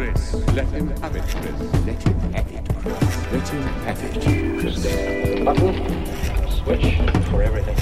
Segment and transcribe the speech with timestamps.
[0.00, 0.34] him have it, Chris.
[0.54, 1.60] Let him have it, Chris.
[1.84, 2.98] Let him have it, Chris.
[3.32, 4.12] Let him have it,
[4.60, 4.76] Chris.
[5.44, 6.86] Button, switch
[7.30, 7.76] for everything.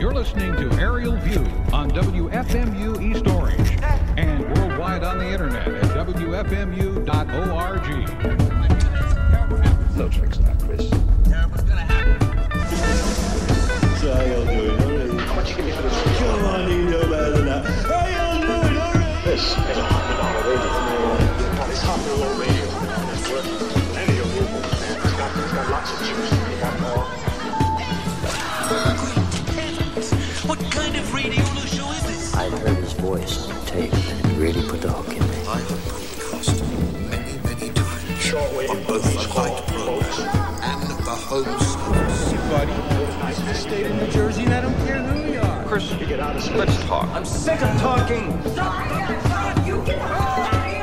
[0.00, 3.78] You're listening to Aerial View on WFMU East Orange
[4.16, 7.06] and worldwide on the internet at WFMU.org.
[9.96, 10.88] No tricks now, Chris.
[14.00, 14.70] So how y'all doing?
[14.70, 15.20] All right.
[15.20, 16.18] How much you give me for this?
[16.18, 17.64] Come on, you know better than that.
[17.64, 18.78] How y'all doing?
[18.78, 19.24] All right.
[19.24, 19.44] This
[22.06, 22.64] is a hundred radio.
[22.86, 23.48] Now, this hot roll radio is worth
[23.92, 24.96] plenty of rubles, man.
[24.96, 26.32] It's got, it's got lots of juice.
[26.32, 27.04] You got more.
[30.46, 32.34] What kind of radio show is this?
[32.34, 35.24] I heard his voice on tape, and it really put the hook in me.
[35.48, 36.62] I've broadcast
[37.10, 38.02] many, many times.
[38.22, 41.58] Shortwave On both movies the called light program and the home
[43.56, 45.64] State of New Jersey, and I don't care who you are.
[45.64, 46.56] Chris, you get out of space.
[46.56, 47.08] Let's talk.
[47.08, 48.32] I'm sick of talking.
[48.58, 50.75] I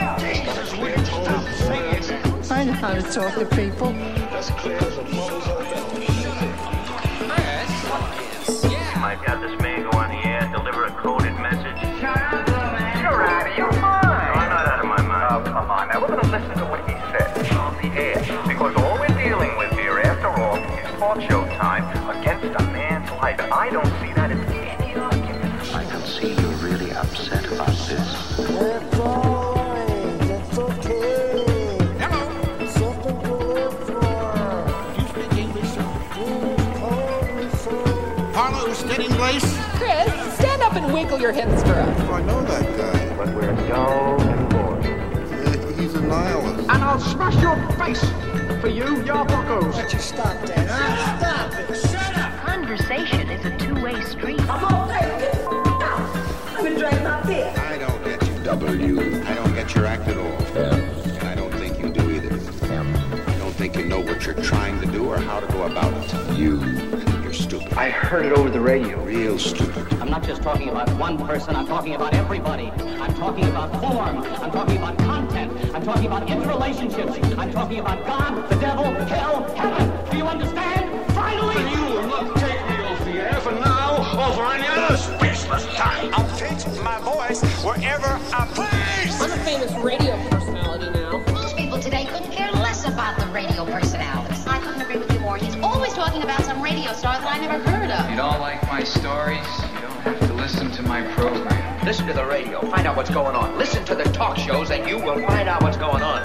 [2.65, 3.91] know how to talk to people.
[4.31, 5.89] That's clear as a muzzle's bell.
[8.99, 11.75] Might have this man go on the air, deliver a coded message.
[12.01, 14.07] You're out of your mind.
[14.07, 15.27] No, I'm not out of my mind.
[15.29, 15.99] Oh, come on now.
[16.01, 17.51] We're going to listen to what he said.
[17.57, 18.19] on the air.
[18.47, 21.83] Because all we're dealing with here, after all, is talk show time
[22.17, 23.39] against a man's life.
[23.51, 25.75] I don't see that as any argument.
[25.75, 27.72] I can see you're really upset about
[41.13, 41.99] up your hips for us.
[42.01, 43.15] Oh, I know that guy.
[43.15, 44.83] But we're dull and bored.
[45.77, 46.69] He's a nihilist.
[46.69, 48.03] And I'll smash your face
[48.59, 49.75] for you, your buckos.
[49.75, 51.19] Why don't you stop that, huh?
[51.19, 51.75] Stop it.
[51.75, 52.45] Shut up.
[52.45, 54.41] Conversation is a two-way street.
[54.49, 55.19] I'm okay.
[55.19, 56.57] Get the f- out.
[56.57, 57.53] I've been drinking my beer.
[57.57, 59.23] I don't get you, W.
[59.25, 60.57] I don't get your act at all.
[60.57, 62.33] And I don't think you do either.
[62.73, 65.93] I don't think you know what you're trying to do or how to go about
[65.93, 66.37] it.
[66.37, 66.59] You,
[67.33, 67.73] you're stupid.
[67.73, 69.03] I heard it over the radio.
[69.03, 69.91] Real stupid.
[69.93, 72.69] I'm not just talking about one person, I'm talking about everybody.
[73.01, 74.17] I'm talking about form.
[74.19, 75.51] I'm talking about content.
[75.73, 77.37] I'm talking about interrelationships.
[77.37, 80.11] I'm talking about God, the devil, hell, heaven.
[80.11, 81.11] Do you understand?
[81.13, 81.55] Finally!
[81.71, 85.73] You will not take me off the air for now or for any other spaceless
[85.75, 86.13] time.
[86.13, 89.21] I'll pitch my voice wherever I please.
[89.21, 91.17] I'm a famous radio personality now.
[91.33, 94.32] Most people today couldn't care less about the radio personalities.
[95.33, 95.63] I couldn't agree with you more.
[95.63, 98.09] He's always talking about some radio star that I never heard of.
[98.09, 99.45] You don't like my stories?
[99.73, 101.85] You don't have to listen to my program.
[101.85, 102.61] Listen to the radio.
[102.69, 103.57] Find out what's going on.
[103.57, 106.21] Listen to the talk shows and you will find out what's going on.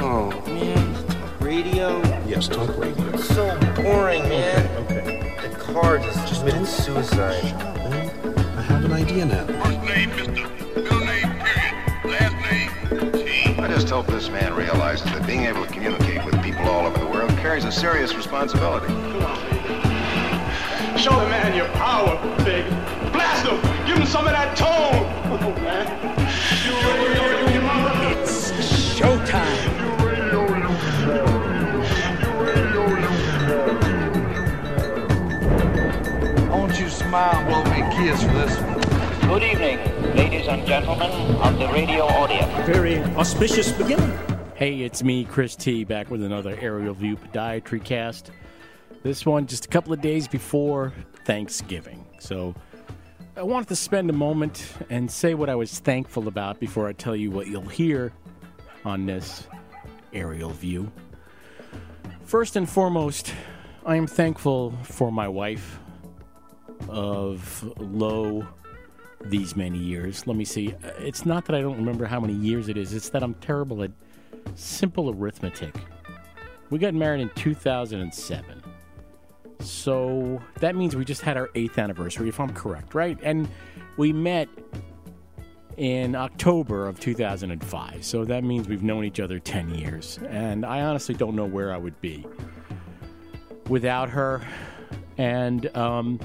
[0.00, 2.00] Oh, Man, talk radio.
[2.26, 3.08] yes, talk radio.
[3.14, 4.66] It's so boring, man.
[4.84, 5.34] Okay.
[5.42, 7.44] The car just, just committed suicide.
[7.44, 9.46] I have an idea now.
[9.46, 10.76] First name, Mr.
[10.76, 11.67] Middle name, period.
[13.80, 17.06] Just hope this man realizes that being able to communicate with people all over the
[17.06, 18.88] world carries a serious responsibility.
[20.98, 22.68] Show the man your power, big.
[23.12, 23.54] Blast him.
[23.86, 25.06] Give him some of that tone.
[25.30, 25.86] Oh, man.
[28.18, 28.50] It's
[28.98, 29.78] showtime.
[36.50, 38.80] Won't you smile, blow me a kiss for this one?
[39.28, 39.78] Good evening,
[40.18, 42.66] ladies and gentlemen of the radio audience.
[42.66, 44.12] Very auspicious beginning.
[44.56, 48.32] Hey, it's me, Chris T, back with another Aerial View Podiatry cast.
[49.04, 50.92] This one just a couple of days before
[51.24, 52.04] Thanksgiving.
[52.18, 52.56] So
[53.36, 56.94] I wanted to spend a moment and say what I was thankful about before I
[56.94, 58.12] tell you what you'll hear
[58.84, 59.46] on this
[60.12, 60.90] Aerial View.
[62.24, 63.32] First and foremost,
[63.86, 65.78] I am thankful for my wife
[66.88, 68.48] of low
[69.24, 70.26] these many years.
[70.26, 70.74] Let me see.
[70.98, 73.82] It's not that I don't remember how many years it is, it's that I'm terrible
[73.82, 73.90] at
[74.54, 75.74] simple arithmetic.
[76.70, 78.62] We got married in 2007.
[79.60, 83.18] So that means we just had our eighth anniversary, if I'm correct, right?
[83.22, 83.48] And
[83.96, 84.48] we met
[85.76, 88.04] in October of 2005.
[88.04, 90.18] So that means we've known each other 10 years.
[90.28, 92.26] And I honestly don't know where I would be
[93.68, 94.42] without her.
[95.16, 96.20] And um,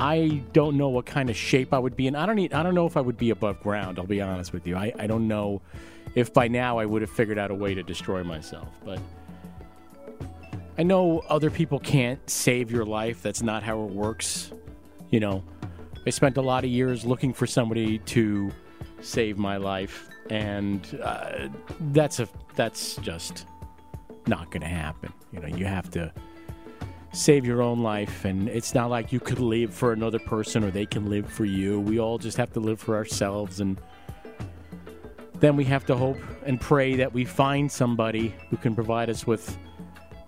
[0.00, 2.16] I don't know what kind of shape I would be in.
[2.16, 4.50] I don't need, I don't know if I would be above ground, I'll be honest
[4.50, 4.74] with you.
[4.74, 5.60] I, I don't know
[6.14, 8.68] if by now I would have figured out a way to destroy myself.
[8.82, 8.98] But
[10.78, 13.20] I know other people can't save your life.
[13.20, 14.52] That's not how it works.
[15.10, 15.44] You know,
[16.06, 18.50] I spent a lot of years looking for somebody to
[19.02, 21.48] save my life, and uh,
[21.92, 23.44] that's a that's just
[24.26, 25.12] not going to happen.
[25.30, 26.10] You know, you have to
[27.12, 30.70] save your own life, and it's not like you could live for another person or
[30.70, 31.80] they can live for you.
[31.80, 33.80] We all just have to live for ourselves, and
[35.40, 39.26] then we have to hope and pray that we find somebody who can provide us
[39.26, 39.58] with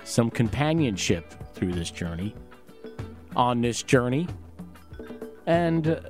[0.05, 2.34] some companionship through this journey,
[3.37, 4.26] on this journey.
[5.46, 6.00] And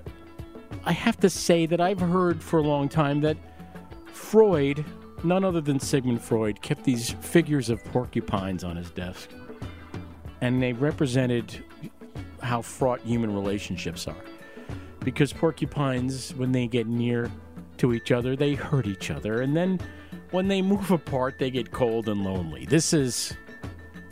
[0.85, 3.37] I have to say that I've heard for a long time that
[4.07, 4.85] Freud,
[5.23, 9.29] none other than Sigmund Freud, kept these figures of porcupines on his desk.
[10.43, 11.65] And they represented
[12.43, 14.25] how fraught human relationships are.
[15.00, 17.31] Because porcupines, when they get near
[17.79, 19.41] to each other, they hurt each other.
[19.41, 19.81] And then
[20.31, 22.67] when they move apart, they get cold and lonely.
[22.67, 23.35] This is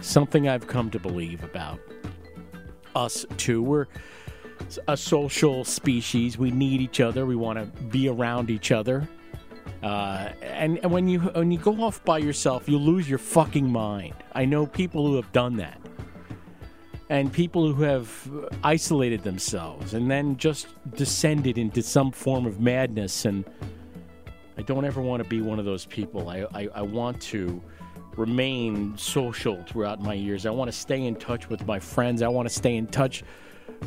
[0.00, 1.78] something I've come to believe about
[2.94, 3.62] us too.
[3.62, 3.86] We're
[4.88, 6.38] a social species.
[6.38, 7.26] We need each other.
[7.26, 9.08] We want to be around each other.
[9.82, 13.70] Uh, and, and when you when you go off by yourself, you lose your fucking
[13.70, 14.14] mind.
[14.34, 15.79] I know people who have done that,
[17.10, 18.30] and people who have
[18.62, 23.24] isolated themselves and then just descended into some form of madness.
[23.24, 23.44] And
[24.56, 26.28] I don't ever want to be one of those people.
[26.28, 27.60] I, I, I want to
[28.16, 30.46] remain social throughout my years.
[30.46, 32.22] I want to stay in touch with my friends.
[32.22, 33.24] I want to stay in touch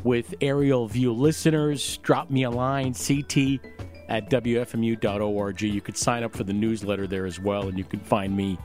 [0.04, 2.00] with Aerial View listeners.
[2.00, 3.62] Drop me a line, ct
[4.10, 5.62] at wfmu.org.
[5.62, 8.58] You could sign up for the newsletter there as well, and you can find me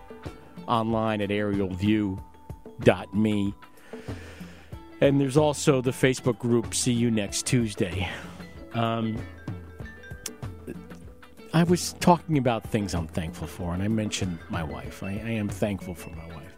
[0.67, 3.55] online at aerialview.me.
[5.01, 8.09] And there's also the Facebook group See You Next Tuesday.
[8.75, 9.17] Um,
[11.55, 15.03] I was talking about things I'm thankful for, and I mentioned my wife.
[15.03, 16.55] I, I am thankful for my wife.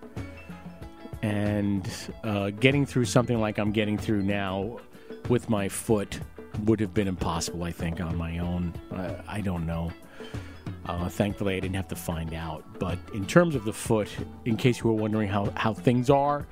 [1.22, 1.88] And
[2.24, 4.78] uh, getting through something like I'm getting through now
[5.28, 6.18] with my foot
[6.64, 8.72] would have been impossible, I think, on my own.
[8.90, 9.92] Uh, I don't know.
[10.86, 12.64] Uh, thankfully, I didn't have to find out.
[12.78, 14.08] But in terms of the foot,
[14.46, 16.46] in case you were wondering how, how things are,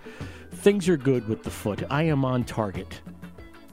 [0.59, 1.85] things are good with the foot.
[1.89, 3.01] I am on target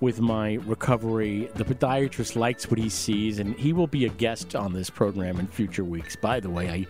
[0.02, 1.50] with my recovery.
[1.56, 5.40] The podiatrist likes what he sees, and he will be a guest on this program
[5.40, 6.16] in future weeks.
[6.16, 6.86] By the way, I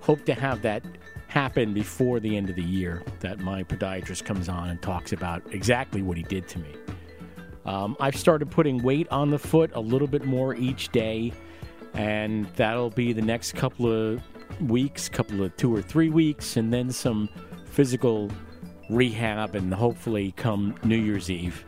[0.00, 0.82] hope to have that
[1.28, 5.42] happen before the end of the year that my podiatrist comes on and talks about
[5.52, 6.74] exactly what he did to me.
[7.64, 11.32] Um, I've started putting weight on the foot a little bit more each day,
[11.94, 14.20] and that'll be the next couple of
[14.60, 17.28] weeks, couple of two or three weeks, and then some
[17.64, 18.30] physical
[18.88, 21.64] rehab, and hopefully come New Year's Eve.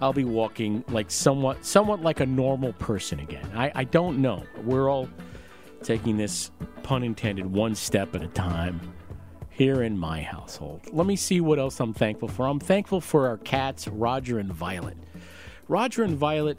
[0.00, 3.50] I'll be walking like somewhat, somewhat like a normal person again.
[3.54, 4.44] I, I don't know.
[4.62, 5.08] We're all
[5.82, 6.50] taking this,
[6.82, 8.80] pun intended, one step at a time
[9.50, 10.82] here in my household.
[10.92, 12.46] Let me see what else I'm thankful for.
[12.46, 14.96] I'm thankful for our cats, Roger and Violet.
[15.66, 16.58] Roger and Violet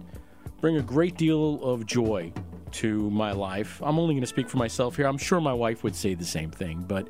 [0.60, 2.34] bring a great deal of joy
[2.72, 3.82] to my life.
[3.84, 5.08] I'm only going to speak for myself here.
[5.08, 7.08] I'm sure my wife would say the same thing, but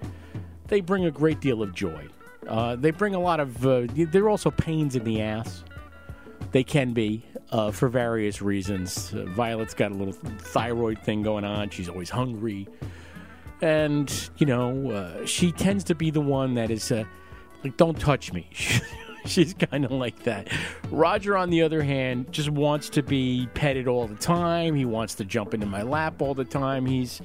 [0.68, 2.08] they bring a great deal of joy.
[2.50, 5.64] Uh, they bring a lot of, uh, they're also pains in the ass.
[6.52, 9.14] They can be uh, for various reasons.
[9.14, 11.70] Uh, Violet's got a little thyroid thing going on.
[11.70, 12.68] She's always hungry.
[13.62, 17.04] And, you know, uh, she tends to be the one that is uh,
[17.64, 18.50] like, don't touch me.
[19.26, 20.48] She's kind of like that.
[20.90, 24.74] Roger, on the other hand, just wants to be petted all the time.
[24.74, 26.86] He wants to jump into my lap all the time.
[26.86, 27.22] He's,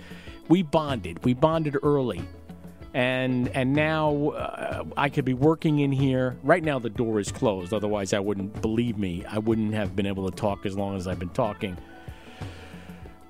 [0.48, 1.24] we bonded.
[1.24, 2.22] We bonded early
[2.94, 6.36] and and now uh, I could be working in here.
[6.44, 7.74] Right now the door is closed.
[7.74, 9.24] Otherwise, I wouldn't believe me.
[9.28, 11.76] I wouldn't have been able to talk as long as I've been talking.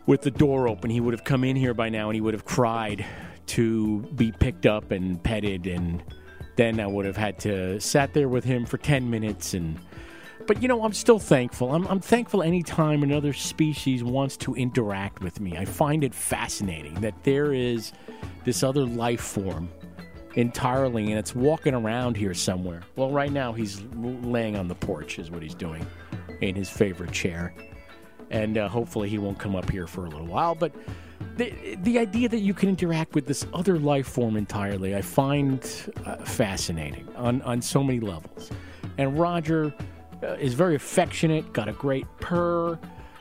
[0.07, 2.35] With the door open, he would have come in here by now and he would
[2.35, 3.07] have cried
[3.47, 6.03] to be picked up and petted, and
[6.57, 9.79] then I would have had to sat there with him for ten minutes and.
[10.47, 11.75] But you know, I'm still thankful.
[11.75, 15.57] I'm, I'm thankful anytime another species wants to interact with me.
[15.57, 17.95] I find it fascinating that there is
[18.45, 19.69] this other life form
[20.35, 22.83] entirely, and it's walking around here somewhere.
[22.97, 25.87] Well, right now he's laying on the porch, is what he's doing,
[26.41, 27.55] in his favorite chair,
[28.31, 30.55] and uh, hopefully he won't come up here for a little while.
[30.55, 30.73] But
[31.37, 35.61] the the idea that you can interact with this other life form entirely, I find
[36.05, 38.51] uh, fascinating on on so many levels.
[38.99, 39.75] And Roger
[40.23, 42.79] uh, is very affectionate, got a great purr.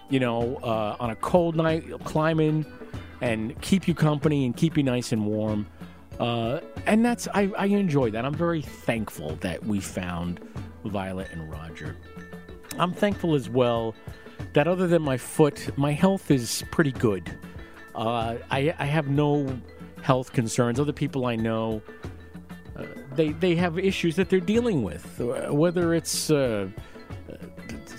[0.09, 2.65] You know, uh, on a cold night, he'll climb in
[3.23, 5.65] and keep you company and keep you nice and warm.
[6.19, 8.25] Uh, and that's I, I enjoy that.
[8.25, 10.41] I'm very thankful that we found
[10.83, 11.95] Violet and Roger.
[12.77, 13.95] I'm thankful as well
[14.51, 17.33] that other than my foot, my health is pretty good.
[17.95, 19.57] Uh, I, I have no
[20.01, 20.77] health concerns.
[20.77, 21.81] Other people I know,
[22.75, 22.83] uh,
[23.15, 26.67] they they have issues that they're dealing with, uh, whether it's uh,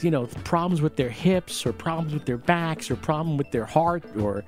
[0.03, 3.65] you know problems with their hips or problems with their backs or problem with their
[3.65, 4.45] heart or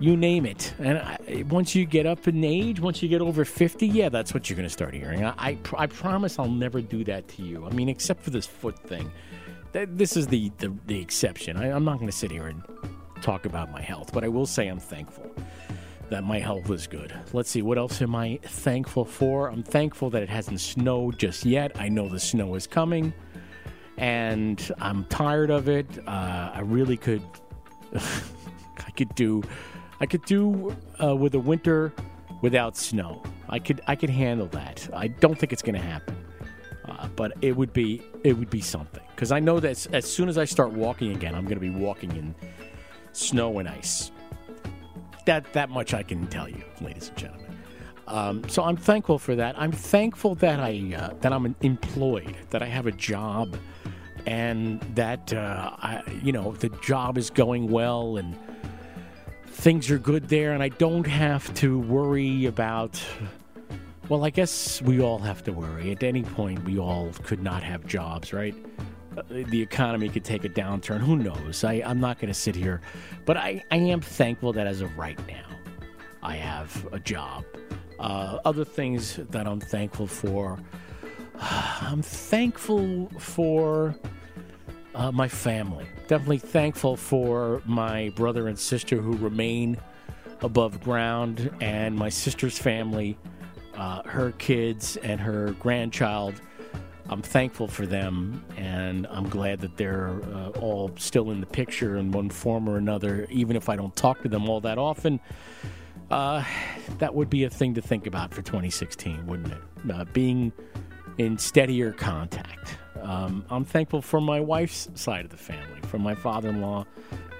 [0.00, 0.72] you name it.
[0.78, 4.32] And I, once you get up in age, once you get over 50, yeah, that's
[4.32, 5.24] what you're going to start hearing.
[5.24, 7.66] I, I, I, promise I'll never do that to you.
[7.66, 9.10] I mean, except for this foot thing.
[9.72, 11.56] This is the, the, the exception.
[11.56, 12.62] I, I'm not going to sit here and
[13.22, 15.30] talk about my health, but I will say I'm thankful
[16.08, 17.12] that my health is good.
[17.32, 19.50] Let's see, what else am I thankful for?
[19.50, 21.78] I'm thankful that it hasn't snowed just yet.
[21.78, 23.12] I know the snow is coming,
[23.98, 25.86] and I'm tired of it.
[26.06, 27.22] Uh, I really could,
[27.94, 29.42] I could do,
[30.00, 31.92] I could do uh, with a winter
[32.42, 33.22] without snow.
[33.48, 34.88] I could, I could handle that.
[34.92, 36.16] I don't think it's going to happen,
[36.84, 40.04] uh, but it would be, it would be something because I know that as, as
[40.04, 42.34] soon as I start walking again, I'm going to be walking in
[43.12, 44.12] snow and ice
[45.28, 47.58] that that much I can tell you, ladies and gentlemen.
[48.06, 49.60] Um, so I'm thankful for that.
[49.60, 53.54] I'm thankful that I uh, that I'm employed, that I have a job,
[54.24, 58.38] and that uh, I, you know the job is going well and
[59.58, 63.02] things are good there, and I don't have to worry about.
[64.08, 65.90] Well, I guess we all have to worry.
[65.90, 68.54] At any point, we all could not have jobs, right?
[69.16, 71.00] Uh, the economy could take a downturn.
[71.00, 71.64] Who knows?
[71.64, 72.80] I, I'm not going to sit here.
[73.26, 75.44] But I, I am thankful that as of right now,
[76.22, 77.44] I have a job.
[77.98, 80.58] Uh, other things that I'm thankful for.
[81.40, 83.94] I'm thankful for
[84.94, 85.86] uh, my family.
[86.06, 89.76] Definitely thankful for my brother and sister who remain
[90.40, 93.16] above ground, and my sister's family,
[93.76, 96.40] uh, her kids, and her grandchild.
[97.10, 101.96] I'm thankful for them, and I'm glad that they're uh, all still in the picture
[101.96, 105.18] in one form or another, even if I don't talk to them all that often.
[106.10, 106.44] Uh,
[106.98, 109.90] that would be a thing to think about for 2016, wouldn't it?
[109.90, 110.52] Uh, being
[111.18, 112.78] in steadier contact.
[113.02, 116.86] Um, I'm thankful for my wife's side of the family, for my father in law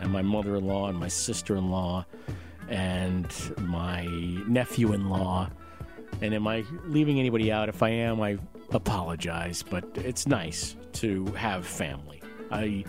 [0.01, 2.07] and my mother in law and my sister in law
[2.69, 3.27] and
[3.59, 4.05] my
[4.47, 5.51] nephew in law.
[6.21, 7.69] And am I leaving anybody out?
[7.69, 8.39] If I am, I
[8.71, 12.21] apologize, but it's nice to have family.
[12.51, 12.85] I,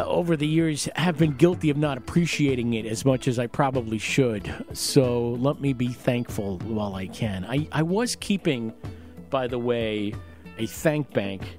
[0.00, 3.98] over the years, have been guilty of not appreciating it as much as I probably
[3.98, 4.52] should.
[4.72, 7.44] So let me be thankful while I can.
[7.44, 8.72] I, I was keeping,
[9.30, 10.14] by the way,
[10.58, 11.58] a thank bank,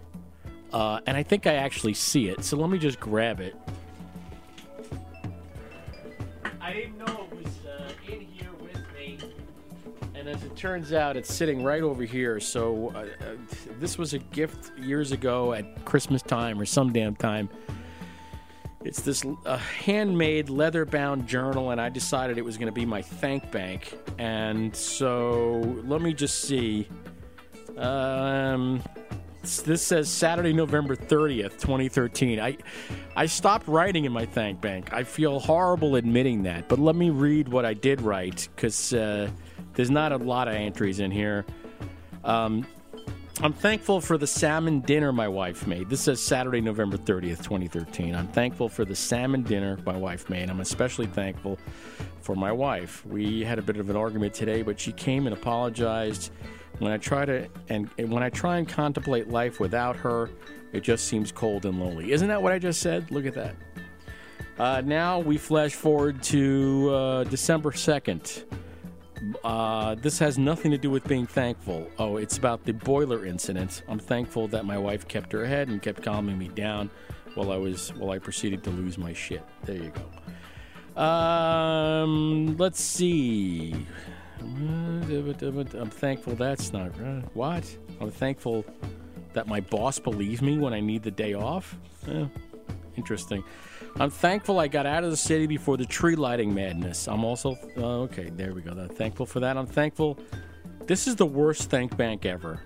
[0.73, 2.43] uh, and I think I actually see it.
[2.43, 3.55] So let me just grab it.
[6.59, 9.19] I didn't know it was uh, in here with me.
[10.15, 12.39] And as it turns out, it's sitting right over here.
[12.39, 13.35] So uh, uh,
[13.79, 17.49] this was a gift years ago at Christmas time or some damn time.
[18.83, 22.85] It's this uh, handmade leather bound journal, and I decided it was going to be
[22.85, 23.97] my thank bank.
[24.17, 26.89] And so let me just see.
[27.77, 28.81] Um,
[29.43, 32.39] this says Saturday, November 30th, 2013.
[32.39, 32.57] I,
[33.15, 34.93] I stopped writing in my thank bank.
[34.93, 39.29] I feel horrible admitting that, but let me read what I did write because uh,
[39.73, 41.45] there's not a lot of entries in here.
[42.23, 42.65] Um,
[43.41, 45.89] I'm thankful for the salmon dinner my wife made.
[45.89, 48.15] This says Saturday, November 30th, 2013.
[48.15, 50.49] I'm thankful for the salmon dinner my wife made.
[50.49, 51.59] I'm especially thankful
[52.21, 53.05] for my wife.
[53.05, 56.31] We had a bit of an argument today, but she came and apologized.
[56.79, 60.29] When I try to and, and when I try and contemplate life without her,
[60.71, 62.11] it just seems cold and lonely.
[62.11, 63.11] Isn't that what I just said?
[63.11, 63.55] Look at that.
[64.57, 68.43] Uh, now we flash forward to uh, December 2nd.
[69.43, 71.89] Uh, this has nothing to do with being thankful.
[71.97, 73.83] Oh, it's about the boiler incident.
[73.87, 76.89] I'm thankful that my wife kept her head and kept calming me down
[77.35, 79.43] while I was while I proceeded to lose my shit.
[79.63, 81.01] There you go.
[81.01, 83.87] Um, let's see.
[84.43, 87.23] I'm thankful that's not right.
[87.33, 87.77] What?
[88.01, 88.65] I'm thankful
[89.33, 91.77] that my boss believes me when I need the day off.
[92.95, 93.43] Interesting.
[93.99, 97.07] I'm thankful I got out of the city before the tree lighting madness.
[97.07, 98.29] I'm also uh, okay.
[98.29, 98.71] There we go.
[98.71, 99.57] I'm thankful for that.
[99.57, 100.19] I'm thankful.
[100.85, 102.59] This is the worst thank bank ever.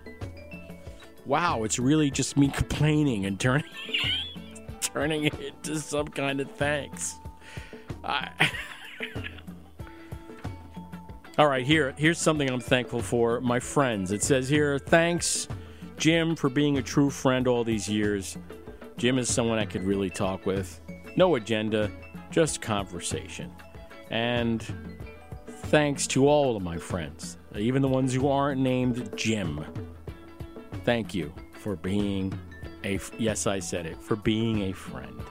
[1.26, 3.70] Wow, it's really just me complaining and turning
[4.82, 7.16] turning it into some kind of thanks.
[8.04, 8.32] I.
[11.38, 13.40] All right, here here's something I'm thankful for.
[13.42, 14.12] My friends.
[14.12, 15.48] It says here, thanks,
[15.96, 18.40] Jim, for being a true friend all these years.
[18.98, 20.82] Jim is someone I could really talk with.
[21.16, 21.92] No agenda,
[22.32, 23.52] just conversation.
[24.10, 24.66] And
[25.66, 29.64] thanks to all of my friends, even the ones who aren't named Jim.
[30.86, 32.34] Thank you for being
[32.84, 35.22] a yes, I said it, for being a friend.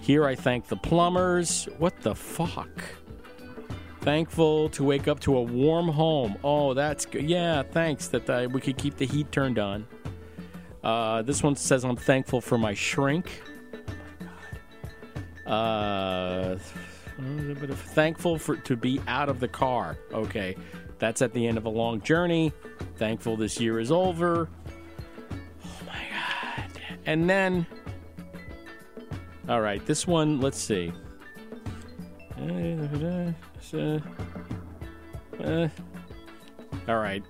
[0.00, 1.68] Here I thank the plumbers.
[1.76, 2.82] What the fuck?
[4.04, 6.36] Thankful to wake up to a warm home.
[6.44, 7.24] Oh, that's good.
[7.24, 9.86] Yeah, thanks that we could keep the heat turned on.
[10.82, 13.42] Uh, this one says I'm thankful for my shrink.
[13.72, 14.26] Oh
[15.46, 16.60] my god.
[17.16, 19.96] Uh, thankful for to be out of the car.
[20.12, 20.54] Okay,
[20.98, 22.52] that's at the end of a long journey.
[22.96, 24.50] Thankful this year is over.
[25.32, 26.70] Oh my god!
[27.06, 27.66] And then,
[29.48, 30.42] all right, this one.
[30.42, 30.92] Let's see.
[33.72, 34.00] Uh,
[35.42, 35.68] uh,
[36.88, 37.22] all right.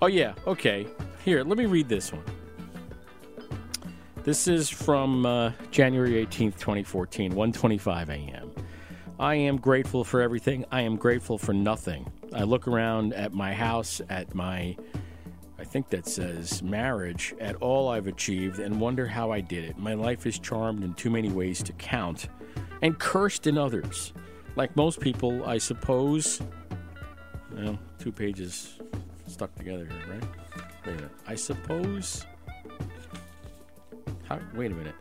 [0.00, 0.34] Oh, yeah.
[0.46, 0.86] Okay.
[1.24, 2.22] Here, let me read this one.
[4.22, 8.50] This is from uh, January 18th, 2014, 1:25 a.m.
[9.20, 10.64] I am grateful for everything.
[10.72, 12.10] I am grateful for nothing.
[12.34, 14.76] I look around at my house, at my
[15.58, 19.78] I think that says marriage, at all I've achieved and wonder how I did it.
[19.78, 22.28] My life is charmed in too many ways to count
[22.82, 24.12] and cursed in others.
[24.56, 26.40] Like most people, I suppose.
[27.52, 28.78] Well, two pages
[29.26, 30.24] stuck together here, right?
[30.86, 31.10] Wait a minute.
[31.26, 32.26] I suppose.
[34.24, 34.94] How, wait a minute.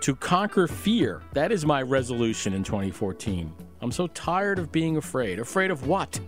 [0.00, 1.22] To conquer fear.
[1.32, 3.52] That is my resolution in 2014.
[3.80, 5.40] I'm so tired of being afraid.
[5.40, 6.18] Afraid of what?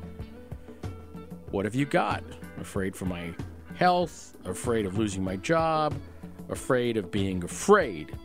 [1.53, 2.25] What have you got?
[2.61, 3.33] Afraid for my
[3.77, 5.95] health, afraid of losing my job,
[6.49, 8.17] afraid of being afraid,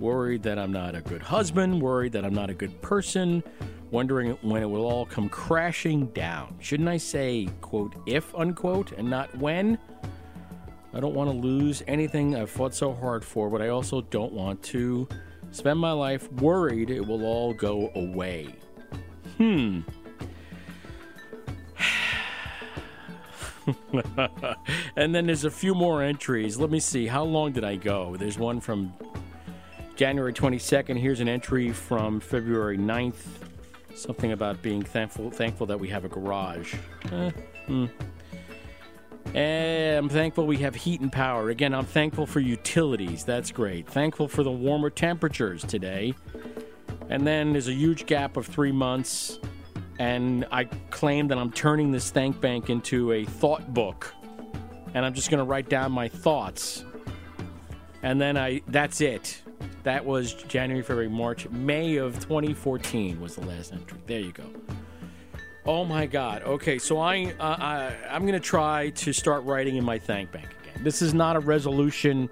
[0.00, 3.42] worried that I'm not a good husband, worried that I'm not a good person,
[3.90, 6.56] wondering when it will all come crashing down.
[6.60, 9.78] Shouldn't I say, quote, if, unquote, and not when?
[10.94, 14.32] I don't want to lose anything I've fought so hard for, but I also don't
[14.32, 15.08] want to
[15.50, 18.54] spend my life worried it will all go away.
[19.36, 19.80] Hmm.
[24.96, 26.58] and then there's a few more entries.
[26.58, 27.06] Let me see.
[27.06, 28.16] How long did I go?
[28.16, 28.94] There's one from
[29.98, 30.96] January 22nd.
[30.96, 33.16] Here's an entry from February 9th.
[33.96, 36.76] Something about being thankful thankful that we have a garage.
[37.10, 37.32] Eh.
[39.34, 41.50] And I'm thankful we have heat and power.
[41.50, 43.24] Again, I'm thankful for utilities.
[43.24, 43.88] That's great.
[43.88, 46.14] Thankful for the warmer temperatures today.
[47.08, 49.40] And then there's a huge gap of three months.
[49.98, 54.14] And I claim that I'm turning this thank bank into a thought book.
[54.94, 56.84] And I'm just going to write down my thoughts.
[58.04, 59.42] And then I that's it.
[59.88, 63.96] That was January, February, March, May of 2014 was the last entry.
[64.04, 64.44] There you go.
[65.64, 66.42] Oh my God.
[66.42, 70.48] Okay, so I, uh, I I'm gonna try to start writing in my thank bank
[70.62, 70.84] again.
[70.84, 72.28] This is not a resolution.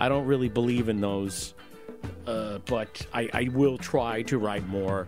[0.00, 1.52] I don't really believe in those,
[2.26, 5.06] uh, but I, I will try to write more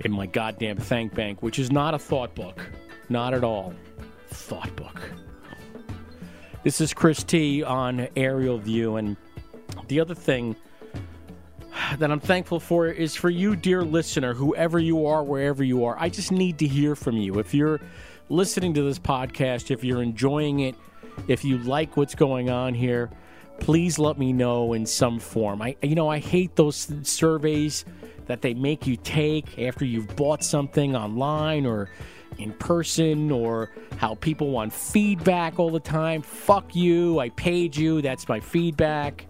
[0.00, 2.68] in my goddamn thank bank, which is not a thought book,
[3.08, 3.74] not at all.
[4.26, 5.00] Thought book.
[6.64, 9.16] This is Chris T on Aerial View, and
[9.88, 10.56] the other thing
[11.98, 15.96] that I'm thankful for is for you, dear listener, whoever you are, wherever you are.
[15.98, 17.38] I just need to hear from you.
[17.38, 17.80] If you're
[18.28, 20.74] listening to this podcast, if you're enjoying it,
[21.28, 23.10] if you like what's going on here,
[23.60, 25.62] please let me know in some form.
[25.62, 27.84] I you know, I hate those surveys
[28.26, 31.90] that they make you take after you've bought something online or
[32.38, 36.22] in person or how people want feedback all the time.
[36.22, 37.20] Fuck you.
[37.20, 38.02] I paid you.
[38.02, 39.26] That's my feedback.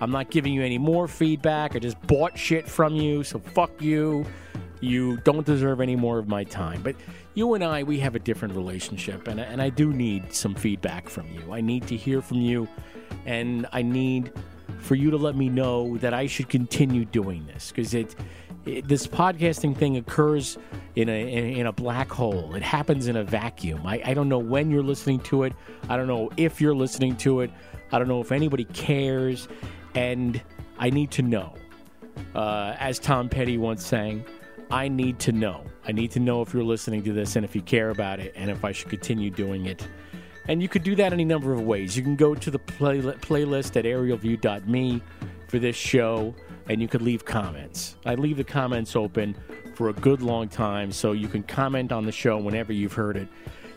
[0.00, 1.74] I'm not giving you any more feedback.
[1.74, 4.26] I just bought shit from you, so fuck you.
[4.80, 6.82] You don't deserve any more of my time.
[6.82, 6.96] But
[7.34, 11.08] you and I, we have a different relationship, and, and I do need some feedback
[11.08, 11.52] from you.
[11.52, 12.68] I need to hear from you,
[13.24, 14.32] and I need
[14.78, 18.14] for you to let me know that I should continue doing this because it,
[18.66, 20.58] it, this podcasting thing occurs
[20.94, 22.54] in a in, in, a black hole.
[22.54, 23.86] It happens in a vacuum.
[23.86, 25.52] I, I don't know when you're listening to it.
[25.88, 27.50] I don't know if you're listening to it.
[27.92, 29.48] I don't know if anybody cares
[29.96, 30.40] and
[30.78, 31.54] I need to know.
[32.34, 34.24] Uh, as Tom Petty once sang,
[34.70, 35.64] I need to know.
[35.86, 38.32] I need to know if you're listening to this and if you care about it
[38.36, 39.86] and if I should continue doing it.
[40.48, 41.96] And you could do that any number of ways.
[41.96, 45.02] You can go to the play- playlist at aerialview.me
[45.48, 46.34] for this show
[46.68, 47.96] and you could leave comments.
[48.04, 49.36] I leave the comments open
[49.74, 53.16] for a good long time so you can comment on the show whenever you've heard
[53.16, 53.28] it.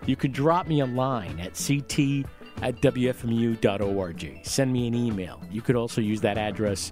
[0.05, 2.25] You can drop me a line at ct
[2.61, 4.39] at WFMU.org.
[4.43, 5.41] Send me an email.
[5.51, 6.91] You could also use that address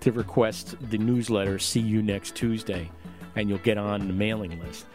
[0.00, 2.90] to request the newsletter, See You Next Tuesday,
[3.34, 4.86] and you'll get on the mailing list.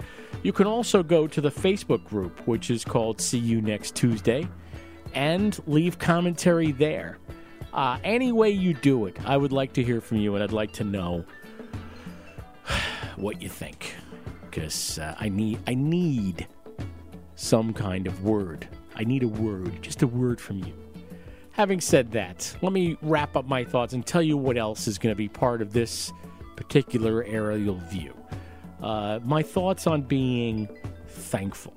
[0.43, 4.47] You can also go to the Facebook group, which is called See You Next Tuesday,
[5.13, 7.17] and leave commentary there.
[7.73, 10.51] Uh, any way you do it, I would like to hear from you, and I'd
[10.51, 11.25] like to know
[13.15, 13.93] what you think,
[14.41, 16.47] because uh, I need I need
[17.35, 20.73] some kind of word I need a word, just a word from you.
[21.51, 24.97] Having said that, let me wrap up my thoughts and tell you what else is
[24.97, 26.11] going to be part of this
[26.55, 28.13] particular aerial view.
[28.81, 30.69] Uh, my thoughts on being
[31.07, 31.73] thankful.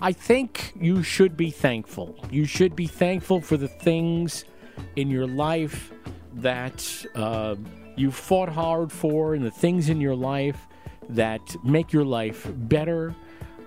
[0.00, 2.16] I think you should be thankful.
[2.30, 4.44] You should be thankful for the things
[4.96, 5.92] in your life
[6.34, 7.56] that uh,
[7.96, 10.68] you fought hard for and the things in your life
[11.08, 13.14] that make your life better.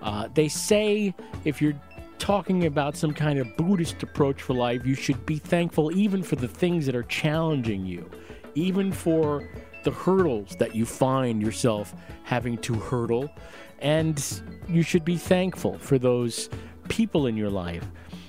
[0.02, 1.14] Uh, they say
[1.44, 1.80] if you're
[2.22, 6.36] talking about some kind of Buddhist approach for life, you should be thankful even for
[6.36, 8.08] the things that are challenging you,
[8.54, 9.50] even for
[9.84, 13.34] the hurdles that you find yourself having to hurdle.
[13.80, 14.24] And
[14.70, 16.48] you should be thankful for those
[16.90, 17.88] people in your life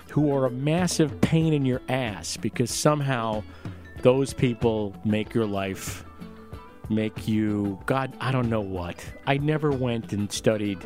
[0.09, 3.42] who are a massive pain in your ass because somehow
[4.00, 6.07] those people make your life
[6.90, 10.78] make you god i don't know what i never went and studied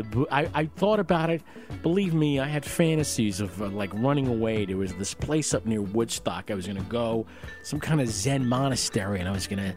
[0.00, 1.42] the I, I thought about it.
[1.82, 4.64] Believe me i had fantasies of uh, like running away.
[4.64, 7.26] There was this place up near woodstock i was to go
[7.62, 9.74] some kind of zen monastery and i was to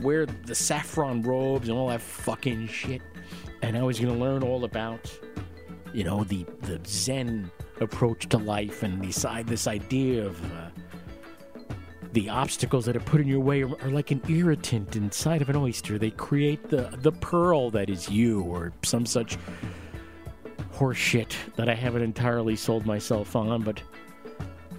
[0.00, 3.02] wear the saffron robes and all that fucking shit.
[3.62, 5.12] And i was to learn all about
[5.92, 10.68] you know the the zen approach to life and decide this idea of uh,
[12.18, 15.48] the obstacles that are put in your way are, are, like an irritant inside of
[15.48, 15.98] an oyster.
[15.98, 19.38] They create the the pearl that is you, or some such
[20.74, 23.62] horseshit that I haven't entirely sold myself on.
[23.62, 23.80] But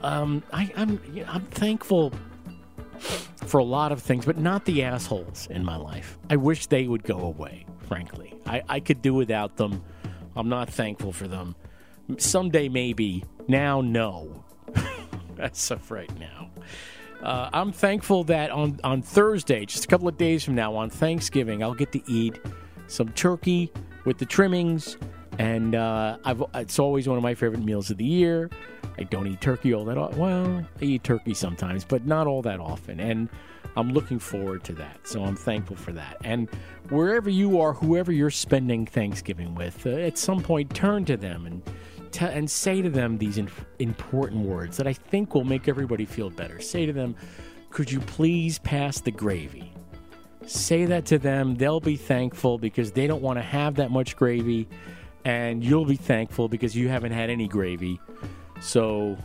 [0.01, 2.11] um, I, I'm I'm thankful
[3.47, 6.17] for a lot of things, but not the assholes in my life.
[6.29, 7.65] I wish they would go away.
[7.87, 9.81] Frankly, I, I could do without them.
[10.35, 11.55] I'm not thankful for them.
[12.17, 13.23] Someday, maybe.
[13.47, 14.43] Now, no.
[15.35, 16.51] That's of right now.
[17.23, 20.89] Uh, I'm thankful that on, on Thursday, just a couple of days from now, on
[20.89, 22.39] Thanksgiving, I'll get to eat
[22.87, 23.71] some turkey
[24.05, 24.97] with the trimmings.
[25.37, 26.17] And uh,
[26.55, 28.49] it's always one of my favorite meals of the year.
[28.97, 30.17] I don't eat turkey all that often.
[30.17, 32.99] Well, I eat turkey sometimes, but not all that often.
[32.99, 33.29] And
[33.77, 35.07] I'm looking forward to that.
[35.07, 36.17] So I'm thankful for that.
[36.25, 36.49] And
[36.89, 41.45] wherever you are, whoever you're spending Thanksgiving with, uh, at some point turn to them
[41.45, 41.61] and
[42.11, 43.39] te- and say to them these
[43.79, 46.59] important words that I think will make everybody feel better.
[46.59, 47.15] Say to them,
[47.69, 49.71] "Could you please pass the gravy?"
[50.45, 51.55] Say that to them.
[51.55, 54.67] They'll be thankful because they don't want to have that much gravy,
[55.23, 57.99] and you'll be thankful because you haven't had any gravy.
[58.59, 59.17] So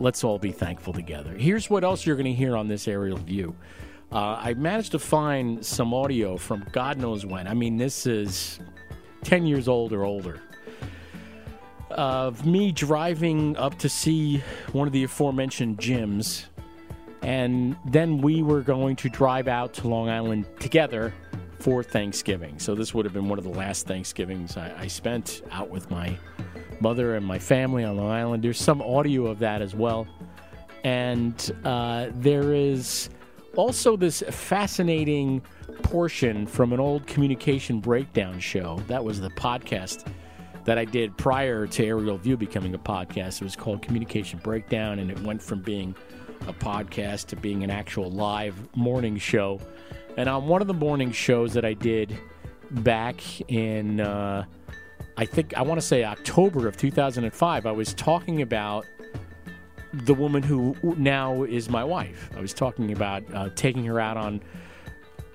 [0.00, 1.32] let's all be thankful together.
[1.34, 3.54] Here's what else you're going to hear on this aerial view.
[4.12, 7.48] Uh, I managed to find some audio from God knows when.
[7.48, 8.60] I mean, this is
[9.24, 10.40] 10 years old or older.
[11.94, 16.46] Of me driving up to see one of the aforementioned Jims.
[17.22, 21.14] And then we were going to drive out to Long Island together
[21.60, 22.58] for Thanksgiving.
[22.58, 25.90] So this would have been one of the last Thanksgivings I, I spent out with
[25.90, 26.18] my
[26.80, 28.44] mother and my family on Long Island.
[28.44, 30.06] There's some audio of that as well.
[30.82, 33.08] And uh, there is
[33.56, 35.40] also this fascinating
[35.82, 38.82] portion from an old communication breakdown show.
[38.88, 40.06] That was the podcast
[40.64, 43.40] that I did prior to Aerial View becoming a podcast.
[43.40, 45.94] It was called Communication Breakdown, and it went from being
[46.46, 49.60] a podcast to being an actual live morning show.
[50.16, 52.18] And on one of the morning shows that I did
[52.70, 54.00] back in.
[54.00, 54.44] Uh,
[55.16, 58.84] I think I want to say October of 2005, I was talking about
[59.92, 62.30] the woman who now is my wife.
[62.36, 64.40] I was talking about uh, taking her out on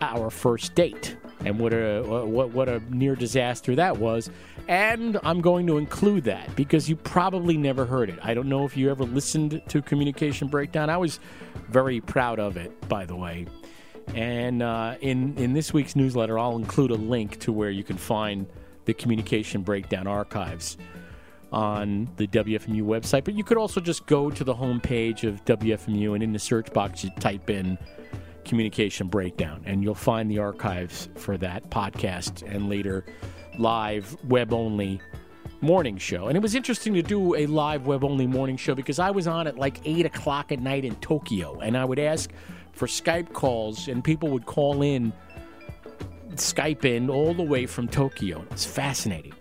[0.01, 4.29] our first date and what a what what a near disaster that was.
[4.67, 8.19] And I'm going to include that because you probably never heard it.
[8.21, 10.89] I don't know if you ever listened to Communication Breakdown.
[10.89, 11.19] I was
[11.69, 13.47] very proud of it, by the way.
[14.13, 17.97] And uh, in in this week's newsletter, I'll include a link to where you can
[17.97, 18.47] find
[18.85, 20.77] the communication breakdown archives
[21.51, 23.23] on the WFMU website.
[23.23, 26.71] But you could also just go to the homepage of WFMU and in the search
[26.73, 27.77] box, you type in
[28.49, 33.05] communication breakdown and you'll find the archives for that podcast and later
[33.59, 34.99] live web only
[35.61, 36.27] morning show.
[36.27, 39.27] And it was interesting to do a live web only morning show because I was
[39.27, 42.31] on at like 8 o'clock at night in Tokyo and I would ask
[42.71, 45.13] for Skype calls and people would call in
[46.31, 48.43] Skype in all the way from Tokyo.
[48.49, 49.33] It's fascinating.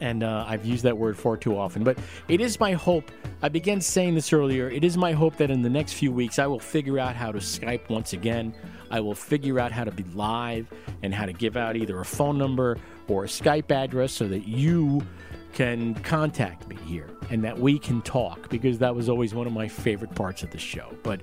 [0.00, 1.84] And uh, I've used that word far too often.
[1.84, 3.10] But it is my hope,
[3.42, 6.38] I began saying this earlier, it is my hope that in the next few weeks
[6.38, 8.54] I will figure out how to Skype once again.
[8.90, 10.68] I will figure out how to be live
[11.02, 12.78] and how to give out either a phone number
[13.08, 15.02] or a Skype address so that you
[15.52, 19.52] can contact me here and that we can talk because that was always one of
[19.52, 20.94] my favorite parts of the show.
[21.02, 21.20] But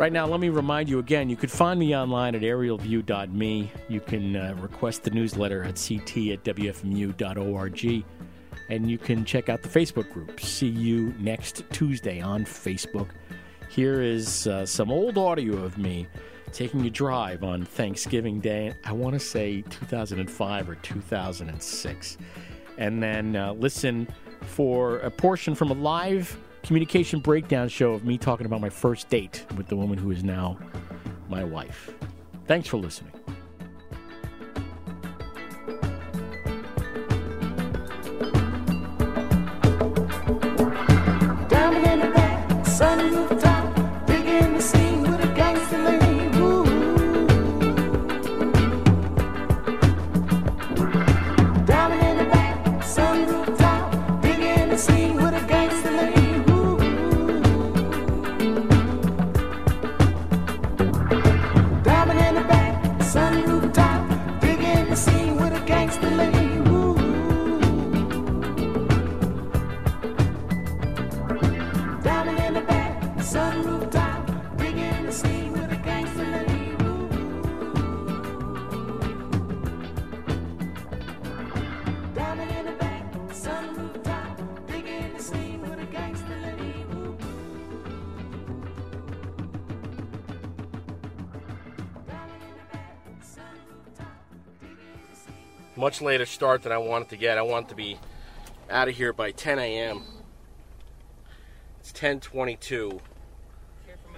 [0.00, 3.70] Right now, let me remind you again you could find me online at aerialview.me.
[3.90, 8.04] You can uh, request the newsletter at ct at wfmu.org.
[8.70, 10.40] And you can check out the Facebook group.
[10.40, 13.08] See you next Tuesday on Facebook.
[13.68, 16.06] Here is uh, some old audio of me
[16.50, 18.72] taking a drive on Thanksgiving Day.
[18.84, 22.16] I want to say 2005 or 2006.
[22.78, 24.08] And then uh, listen
[24.46, 26.38] for a portion from a live
[26.70, 30.22] communication breakdown show of me talking about my first date with the woman who is
[30.22, 30.56] now
[31.28, 31.90] my wife.
[32.46, 33.10] Thanks for listening.
[96.00, 97.38] Later start than I wanted to get.
[97.38, 97.98] I wanted to be
[98.68, 100.02] out of here by 10 a.m.
[101.80, 103.00] It's 10:22,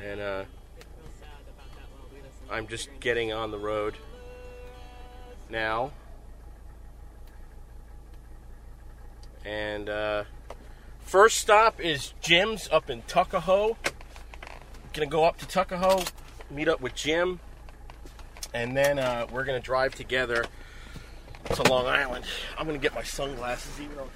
[0.05, 0.45] and uh,
[2.51, 3.95] I'm just getting on the road
[5.49, 5.93] now.
[9.45, 10.25] And uh,
[11.01, 13.77] first stop is Jim's up in Tuckahoe.
[14.93, 16.05] Gonna go up to Tuckahoe,
[16.51, 17.41] meet up with Jim,
[18.53, 20.47] and then uh, we're gonna drive together
[21.51, 22.25] to Long Island.
[22.59, 24.09] I'm gonna get my sunglasses, even though.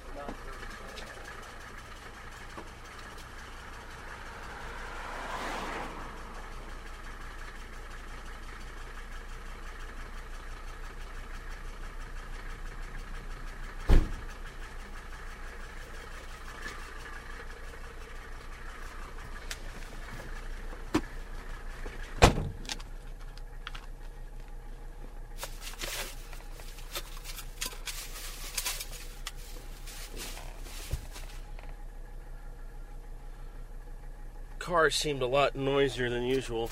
[34.77, 36.69] Cars seemed a lot noisier than usual.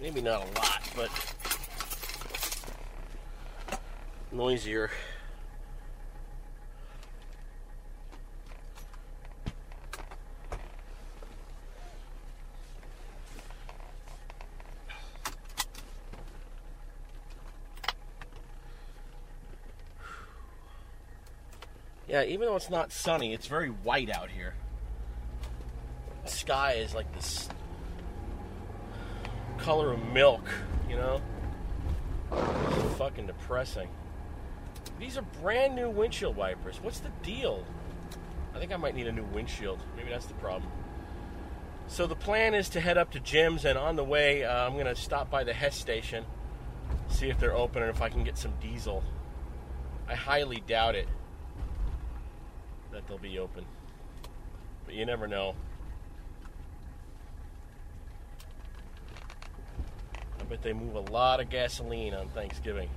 [0.00, 1.08] Maybe not a lot, but
[4.32, 4.90] noisier.
[22.08, 24.54] Yeah, even though it's not sunny, it's very white out here.
[26.48, 27.46] Sky is like this
[29.58, 30.48] color of milk,
[30.88, 31.20] you know?
[32.32, 33.90] It's fucking depressing.
[34.98, 36.80] These are brand new windshield wipers.
[36.80, 37.66] What's the deal?
[38.54, 39.78] I think I might need a new windshield.
[39.94, 40.72] Maybe that's the problem.
[41.86, 44.78] So the plan is to head up to Jim's, and on the way, uh, I'm
[44.78, 46.24] gonna stop by the Hess station,
[47.08, 49.04] see if they're open, and if I can get some diesel.
[50.08, 51.08] I highly doubt it
[52.90, 53.66] that they'll be open,
[54.86, 55.54] but you never know.
[60.58, 62.88] Bet they move a lot of gasoline on Thanksgiving.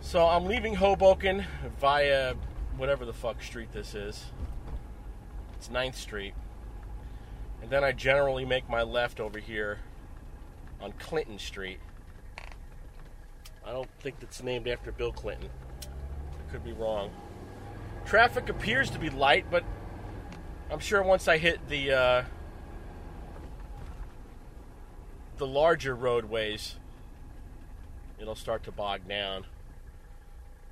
[0.00, 1.44] So I'm leaving Hoboken
[1.80, 2.34] via
[2.76, 4.24] whatever the fuck street this is.
[5.56, 6.34] It's 9th Street.
[7.62, 9.78] And then I generally make my left over here
[10.80, 11.80] on Clinton Street.
[13.66, 15.48] I don't think it's named after Bill Clinton.
[15.82, 17.10] I could be wrong.
[18.04, 19.64] Traffic appears to be light, but
[20.70, 22.24] I'm sure once I hit the uh,
[25.36, 26.76] the larger roadways,
[28.18, 29.46] it'll start to bog down.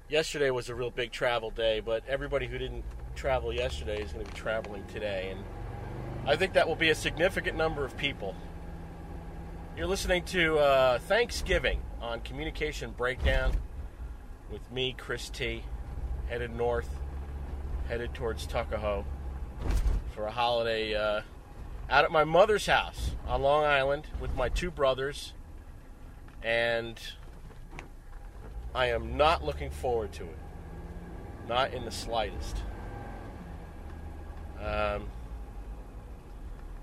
[0.09, 4.25] Yesterday was a real big travel day, but everybody who didn't travel yesterday is going
[4.25, 5.45] to be traveling today, and
[6.27, 8.35] I think that will be a significant number of people.
[9.77, 13.53] You're listening to uh, Thanksgiving on Communication Breakdown
[14.51, 15.65] with me, Chris T,
[16.29, 16.89] headed north,
[17.89, 19.05] headed towards Tuckahoe
[20.15, 21.23] for a holiday uh,
[21.93, 25.35] out at my mother's house on Long Island with my two brothers,
[26.43, 26.99] and
[28.75, 30.39] I am not looking forward to it.
[31.47, 32.57] Not in the slightest.
[34.59, 35.05] Um,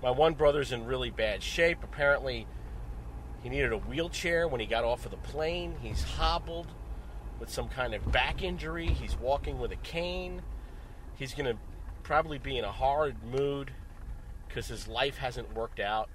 [0.00, 1.82] my one brother's in really bad shape.
[1.82, 2.46] Apparently,
[3.42, 5.74] he needed a wheelchair when he got off of the plane.
[5.82, 6.68] He's hobbled
[7.40, 8.86] with some kind of back injury.
[8.86, 10.42] He's walking with a cane.
[11.16, 11.60] He's going to
[12.04, 13.72] probably be in a hard mood
[14.50, 16.08] because his life hasn't worked out.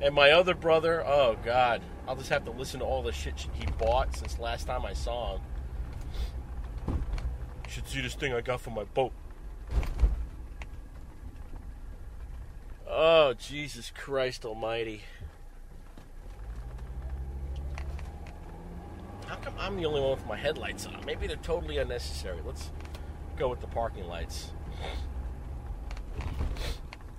[0.00, 3.46] And my other brother, oh God, I'll just have to listen to all the shit
[3.54, 5.42] he bought since last time I saw him.
[6.88, 9.12] You should see this thing I got for my boat.
[12.88, 15.02] Oh, Jesus Christ Almighty.
[19.26, 21.04] How come I'm the only one with my headlights on?
[21.06, 22.38] Maybe they're totally unnecessary.
[22.44, 22.70] Let's
[23.36, 24.52] go with the parking lights.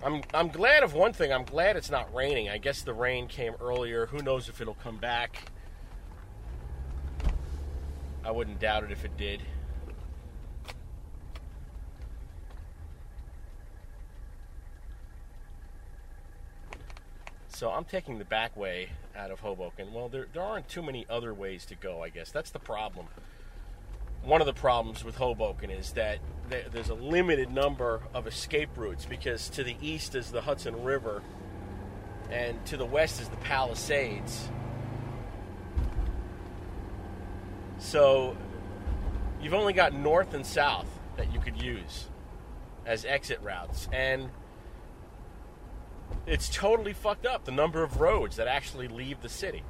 [0.02, 1.32] I'm I'm glad of one thing.
[1.32, 2.48] I'm glad it's not raining.
[2.48, 4.06] I guess the rain came earlier.
[4.06, 5.50] Who knows if it'll come back?
[8.24, 9.42] I wouldn't doubt it if it did.
[17.48, 19.92] So I'm taking the back way out of Hoboken.
[19.92, 22.30] Well, there, there aren't too many other ways to go, I guess.
[22.30, 23.08] That's the problem.
[24.22, 29.06] One of the problems with Hoboken is that there's a limited number of escape routes
[29.06, 31.22] because to the east is the Hudson River
[32.30, 34.48] and to the west is the Palisades.
[37.78, 38.36] So
[39.40, 42.08] you've only got north and south that you could use
[42.84, 43.88] as exit routes.
[43.92, 44.30] And
[46.26, 49.62] it's totally fucked up the number of roads that actually leave the city.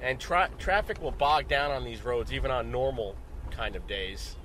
[0.00, 3.16] And tra- traffic will bog down on these roads even on normal
[3.50, 4.36] kind of days.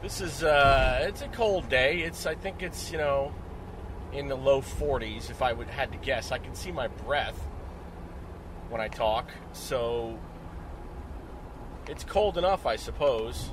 [0.00, 1.98] This is uh, it's a cold day.
[1.98, 3.30] It's I think it's you know
[4.12, 5.30] in the low 40s.
[5.30, 7.38] If I would had to guess, I can see my breath
[8.68, 10.18] when I talk, so
[11.86, 13.50] it's cold enough, I suppose.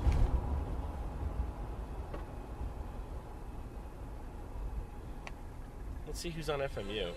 [6.06, 7.12] Let's see who's on FMU.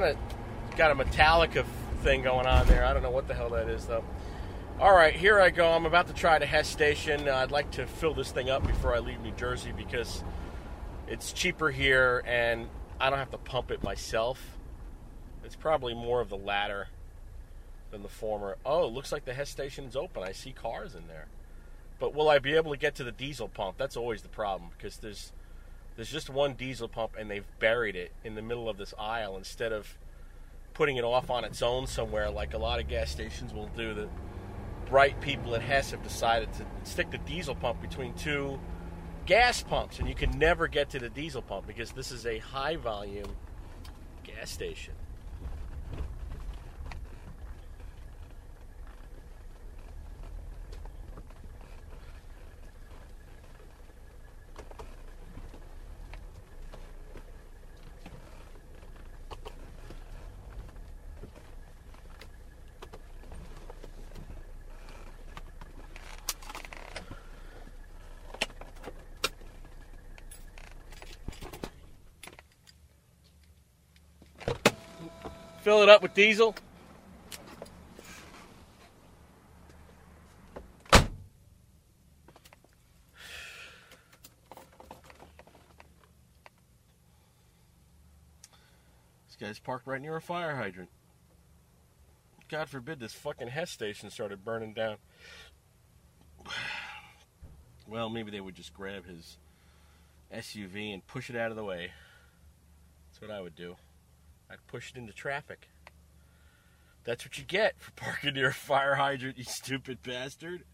[0.00, 1.64] Kind of got a Metallica
[2.02, 2.84] thing going on there.
[2.84, 4.04] I don't know what the hell that is, though.
[4.78, 5.72] All right, here I go.
[5.72, 7.26] I'm about to try the Hess station.
[7.26, 10.22] Uh, I'd like to fill this thing up before I leave New Jersey because
[11.08, 12.68] it's cheaper here and
[13.00, 14.58] I don't have to pump it myself.
[15.44, 16.88] It's probably more of the latter
[17.90, 18.58] than the former.
[18.66, 20.22] Oh, it looks like the Hess station is open.
[20.22, 21.28] I see cars in there.
[21.98, 23.78] But will I be able to get to the diesel pump?
[23.78, 25.32] That's always the problem because there's
[25.96, 29.36] there's just one diesel pump and they've buried it in the middle of this aisle
[29.36, 29.98] instead of
[30.74, 33.94] putting it off on its own somewhere like a lot of gas stations will do.
[33.94, 34.08] The
[34.88, 38.60] bright people at Hess have decided to stick the diesel pump between two
[39.24, 42.38] gas pumps, and you can never get to the diesel pump because this is a
[42.38, 43.34] high volume
[44.22, 44.94] gas station.
[75.66, 76.54] Fill it up with diesel.
[80.92, 81.04] This
[89.40, 90.88] guy's parked right near a fire hydrant.
[92.48, 94.98] God forbid this fucking Hess station started burning down.
[97.88, 99.36] Well, maybe they would just grab his
[100.32, 101.90] SUV and push it out of the way.
[103.08, 103.76] That's what I would do.
[104.50, 105.68] I'd push it into traffic.
[107.04, 110.64] That's what you get for parking near a fire hydrant, you stupid bastard.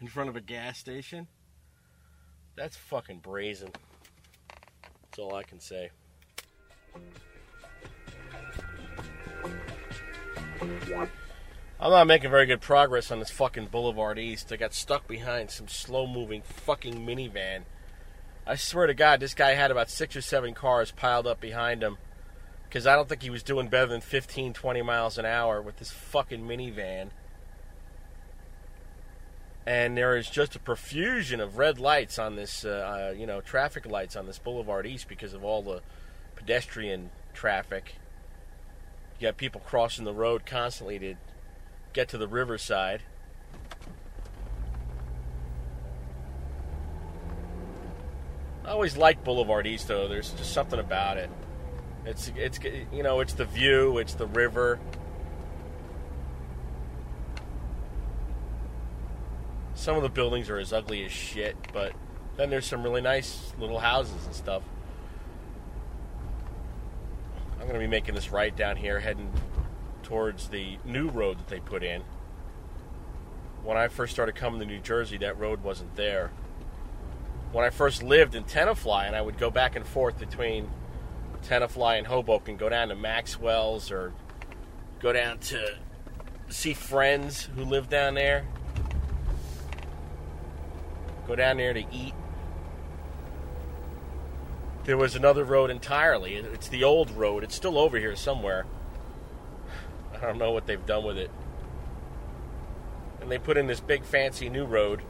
[0.00, 1.26] In front of a gas station.
[2.54, 3.70] That's fucking brazen.
[4.82, 5.90] That's all I can say.
[11.80, 14.52] I'm not making very good progress on this fucking Boulevard East.
[14.52, 17.62] I got stuck behind some slow moving fucking minivan.
[18.46, 21.82] I swear to God, this guy had about six or seven cars piled up behind
[21.82, 21.96] him
[22.68, 25.76] because I don't think he was doing better than 15, 20 miles an hour with
[25.76, 27.10] this fucking minivan.
[29.64, 33.40] And there is just a profusion of red lights on this, uh, uh, you know,
[33.40, 35.82] traffic lights on this Boulevard East because of all the
[36.36, 37.96] pedestrian traffic.
[39.18, 41.14] You got people crossing the road constantly to
[41.92, 43.02] get to the riverside.
[48.64, 50.08] I always liked Boulevard East, though.
[50.08, 51.30] There's just something about it.
[52.06, 52.60] It's it's
[52.92, 54.78] you know it's the view, it's the river.
[59.74, 61.92] Some of the buildings are as ugly as shit, but
[62.36, 64.62] then there's some really nice little houses and stuff.
[67.60, 69.32] I'm to be making this right down here, heading
[70.04, 72.02] towards the new road that they put in.
[73.64, 76.30] When I first started coming to New Jersey, that road wasn't there.
[77.50, 80.70] When I first lived in Tenafly, and I would go back and forth between
[81.46, 84.12] Tenafly and Hoboken, go down to Maxwell's or
[84.98, 85.76] go down to
[86.48, 88.44] see friends who live down there.
[91.26, 92.14] Go down there to eat.
[94.84, 96.34] There was another road entirely.
[96.34, 97.42] It's the old road.
[97.42, 98.66] It's still over here somewhere.
[100.14, 101.30] I don't know what they've done with it.
[103.20, 105.02] And they put in this big fancy new road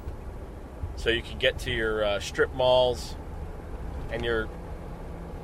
[0.97, 3.14] so you can get to your uh, strip malls
[4.11, 4.49] and your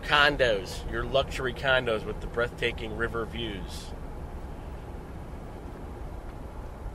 [0.02, 3.92] condos, your luxury condos with the breathtaking river views.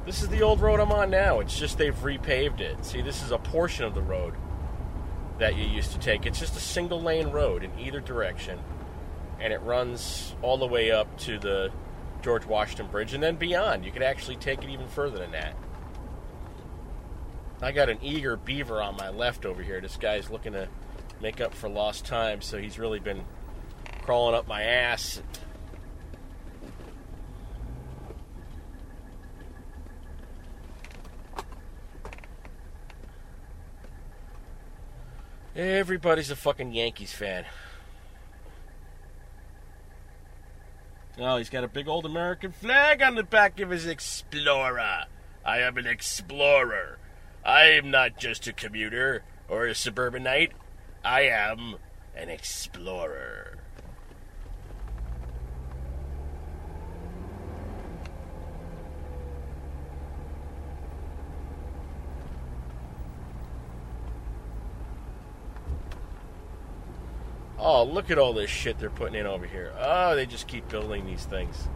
[0.06, 1.40] This is the old road I'm on now.
[1.42, 2.86] It's just they've repaved it.
[2.86, 4.34] See, this is a portion of the road.
[5.40, 6.26] that you used to take.
[6.26, 8.60] It's just a single lane road in either direction,
[9.40, 11.72] and it runs all the way up to the
[12.22, 13.86] George Washington Bridge and then beyond.
[13.86, 15.56] You could actually take it even further than that.
[17.62, 19.82] I got an eager beaver on my left over here.
[19.82, 20.68] This guy's looking to
[21.22, 23.24] make up for lost time, so he's really been
[24.04, 25.22] crawling up my ass.
[35.56, 37.46] Everybody's a fucking Yankees fan.
[41.20, 45.06] Oh, he's got a big old American flag on the back of his Explorer.
[45.44, 47.00] I am an explorer.
[47.44, 50.52] I am not just a commuter or a suburbanite.
[51.08, 51.78] I am
[52.18, 53.60] an explorer.
[67.58, 69.72] Oh, look at all this shit they're putting in over here.
[69.80, 71.70] Oh, they just keep building these things.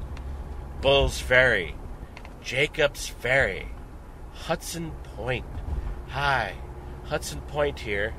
[0.81, 1.75] Bull's Ferry,
[2.43, 3.69] Jacob's Ferry,
[4.33, 5.45] Hudson Point.
[6.09, 6.55] Hi,
[7.05, 8.13] Hudson Point here.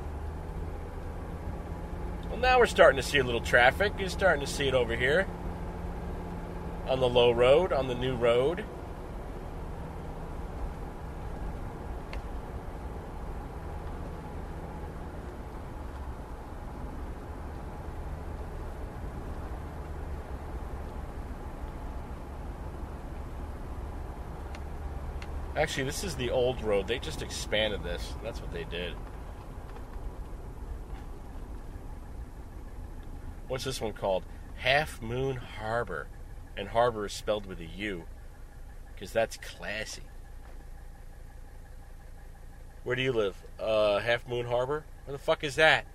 [2.33, 3.93] Well, now we're starting to see a little traffic.
[3.99, 5.27] You're starting to see it over here.
[6.87, 8.65] On the low road, on the new road.
[25.55, 26.87] Actually, this is the old road.
[26.87, 28.15] They just expanded this.
[28.23, 28.95] That's what they did.
[33.53, 34.23] What's this one called?
[34.55, 36.07] Half Moon Harbor.
[36.57, 38.05] And harbor is spelled with a U.
[38.91, 40.01] Because that's classy.
[42.83, 43.37] Where do you live?
[43.59, 44.85] Uh, Half Moon Harbor?
[45.05, 45.85] Where the fuck is that?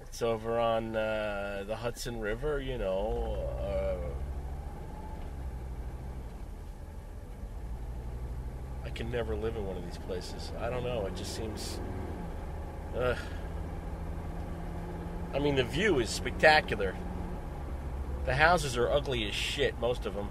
[0.00, 3.46] It's over on uh, the Hudson River, you know.
[3.62, 4.08] Uh,
[8.84, 10.50] I can never live in one of these places.
[10.58, 11.06] I don't know.
[11.06, 11.78] It just seems.
[12.96, 13.14] Uh,
[15.32, 16.96] I mean, the view is spectacular.
[18.26, 20.28] The houses are ugly as shit, most of them.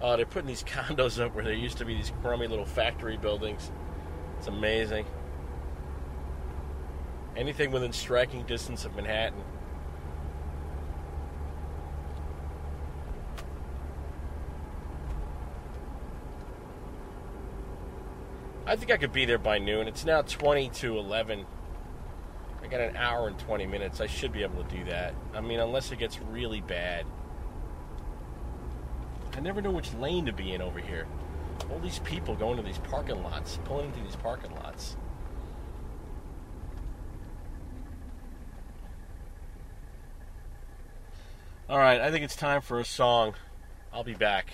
[0.00, 3.16] Oh, they're putting these condos up where there used to be these crummy little factory
[3.16, 3.70] buildings.
[4.38, 5.06] It's amazing.
[7.36, 9.40] Anything within striking distance of Manhattan.
[18.72, 19.86] I think I could be there by noon.
[19.86, 21.44] It's now 20 to 11.
[22.62, 24.00] I got an hour and 20 minutes.
[24.00, 25.12] I should be able to do that.
[25.34, 27.04] I mean, unless it gets really bad.
[29.36, 31.06] I never know which lane to be in over here.
[31.70, 34.96] All these people going to these parking lots, pulling into these parking lots.
[41.68, 43.34] All right, I think it's time for a song.
[43.92, 44.46] I'll be back.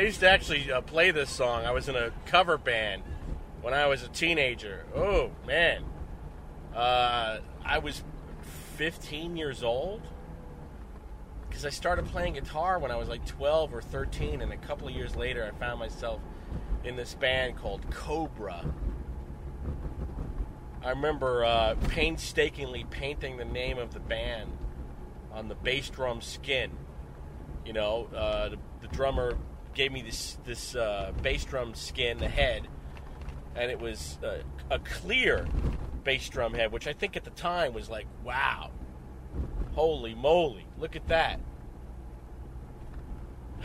[0.00, 1.66] I used to actually uh, play this song.
[1.66, 3.02] I was in a cover band
[3.60, 4.86] when I was a teenager.
[4.96, 5.84] Oh man,
[6.74, 8.02] uh, I was
[8.78, 10.00] 15 years old
[11.46, 14.88] because I started playing guitar when I was like 12 or 13, and a couple
[14.88, 16.22] of years later, I found myself
[16.82, 18.64] in this band called Cobra.
[20.82, 24.50] I remember uh, painstakingly painting the name of the band
[25.30, 26.70] on the bass drum skin.
[27.66, 29.36] You know, uh, the, the drummer
[29.74, 32.68] gave me this this uh, bass drum skin, the head,
[33.54, 34.38] and it was uh,
[34.70, 35.46] a clear
[36.04, 38.70] bass drum head, which I think at the time was like, wow,
[39.74, 41.40] holy moly, look at that.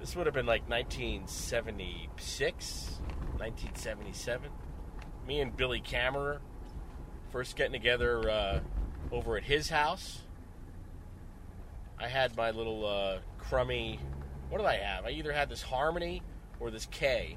[0.00, 3.00] this would have been like 1976,
[3.38, 4.50] 1977.
[5.26, 6.38] Me and Billy Kammerer
[7.30, 8.60] first getting together uh,
[9.12, 10.22] over at his house.
[11.98, 13.98] I had my little uh, crummy.
[14.48, 15.04] What did I have?
[15.04, 16.22] I either had this Harmony
[16.60, 17.36] or this Kay.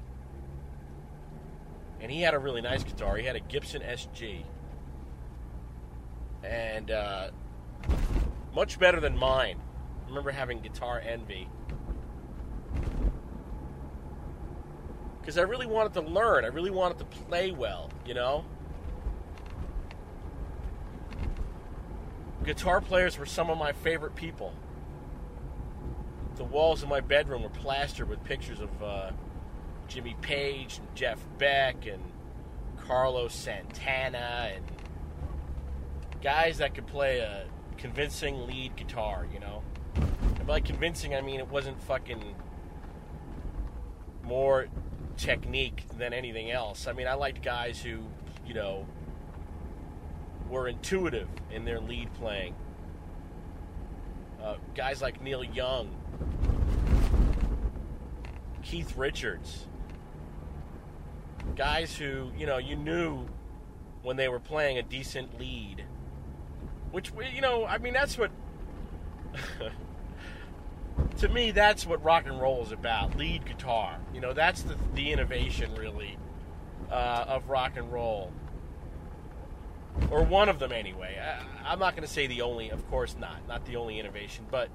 [2.00, 3.16] And he had a really nice guitar.
[3.16, 4.44] He had a Gibson SG.
[6.42, 7.30] And uh,
[8.54, 9.60] much better than mine.
[10.04, 11.48] I remember having guitar envy.
[15.20, 16.44] Because I really wanted to learn.
[16.44, 18.44] I really wanted to play well, you know?
[22.44, 24.52] guitar players were some of my favorite people.
[26.40, 29.10] The walls of my bedroom were plastered with pictures of uh,
[29.88, 32.02] Jimmy Page and Jeff Beck and
[32.78, 34.64] Carlos Santana and
[36.22, 37.44] guys that could play a
[37.76, 39.62] convincing lead guitar, you know?
[39.96, 42.34] And by convincing, I mean it wasn't fucking
[44.22, 44.68] more
[45.18, 46.86] technique than anything else.
[46.86, 47.98] I mean, I liked guys who,
[48.46, 48.86] you know,
[50.48, 52.54] were intuitive in their lead playing.
[54.42, 55.99] Uh, guys like Neil Young,
[58.62, 59.66] Keith Richards,
[61.56, 63.26] guys who, you know, you knew
[64.02, 65.84] when they were playing a decent lead.
[66.92, 68.30] Which, you know, I mean, that's what.
[71.18, 73.98] to me, that's what rock and roll is about lead guitar.
[74.14, 76.16] You know, that's the, the innovation, really,
[76.90, 78.32] uh, of rock and roll.
[80.10, 81.18] Or one of them, anyway.
[81.20, 84.46] I, I'm not going to say the only, of course not, not the only innovation,
[84.50, 84.68] but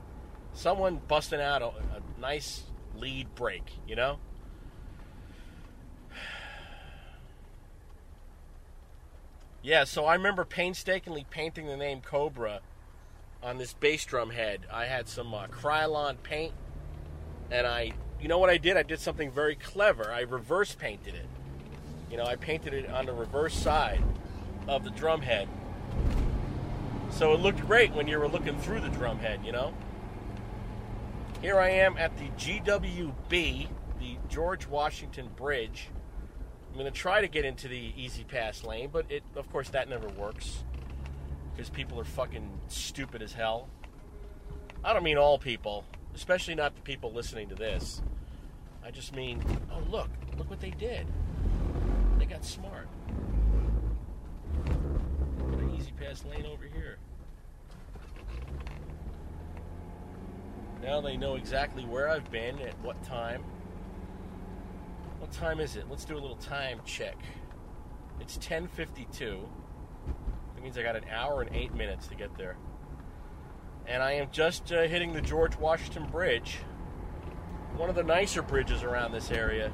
[0.56, 2.64] someone busting out a, a nice
[2.98, 4.18] lead break, you know?
[9.62, 12.60] Yeah, so I remember painstakingly painting the name Cobra
[13.42, 14.62] on this bass drum head.
[14.72, 16.54] I had some uh, Krylon paint,
[17.50, 18.78] and I, you know what I did?
[18.78, 20.12] I did something very clever.
[20.12, 21.26] I reverse painted it.
[22.12, 24.04] You know, I painted it on the reverse side
[24.68, 25.48] of the drum head.
[27.10, 29.74] So it looked great when you were looking through the drum head, you know?
[31.46, 33.68] Here I am at the GWB,
[34.00, 35.90] the George Washington Bridge.
[36.68, 39.88] I'm going to try to get into the E-ZPass lane, but it, of course, that
[39.88, 40.64] never works
[41.54, 43.68] because people are fucking stupid as hell.
[44.84, 45.86] I don't mean all people,
[46.16, 48.02] especially not the people listening to this.
[48.84, 51.06] I just mean, oh look, look what they did.
[52.18, 52.88] They got smart.
[54.66, 56.98] Got an E-ZPass lane over here.
[60.86, 63.44] Now they know exactly where I've been at what time.
[65.18, 65.90] What time is it?
[65.90, 67.18] Let's do a little time check.
[68.20, 69.50] It's 10:52.
[70.54, 72.56] That means I got an hour and 8 minutes to get there.
[73.88, 76.60] And I am just uh, hitting the George Washington Bridge.
[77.76, 79.72] One of the nicer bridges around this area.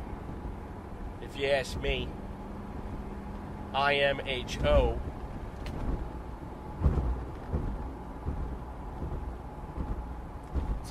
[1.22, 2.08] If you ask me.
[3.74, 4.98] IMHO.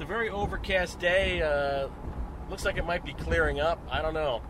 [0.00, 1.42] It's a very overcast day.
[1.42, 1.88] Uh,
[2.48, 3.86] looks like it might be clearing up.
[3.90, 4.40] I don't know.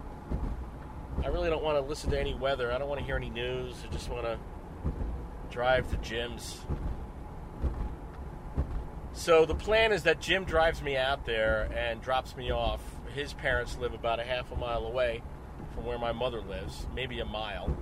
[1.24, 2.70] I really don't want to listen to any weather.
[2.70, 3.74] I don't want to hear any news.
[3.84, 4.38] I just want to
[5.50, 6.60] drive to Jim's.
[9.12, 12.80] So the plan is that Jim drives me out there and drops me off.
[13.12, 15.20] His parents live about a half a mile away
[15.74, 17.76] from where my mother lives, maybe a mile.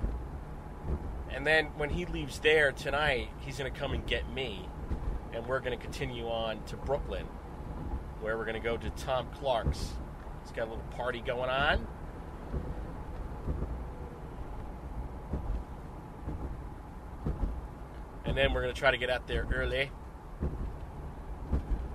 [1.31, 4.67] And then when he leaves there tonight, he's going to come and get me.
[5.35, 7.27] And we're going to continue on to Brooklyn,
[8.21, 9.93] where we're going to go to Tom Clark's.
[10.43, 11.87] He's got a little party going on.
[18.25, 19.91] And then we're going to try to get out there early.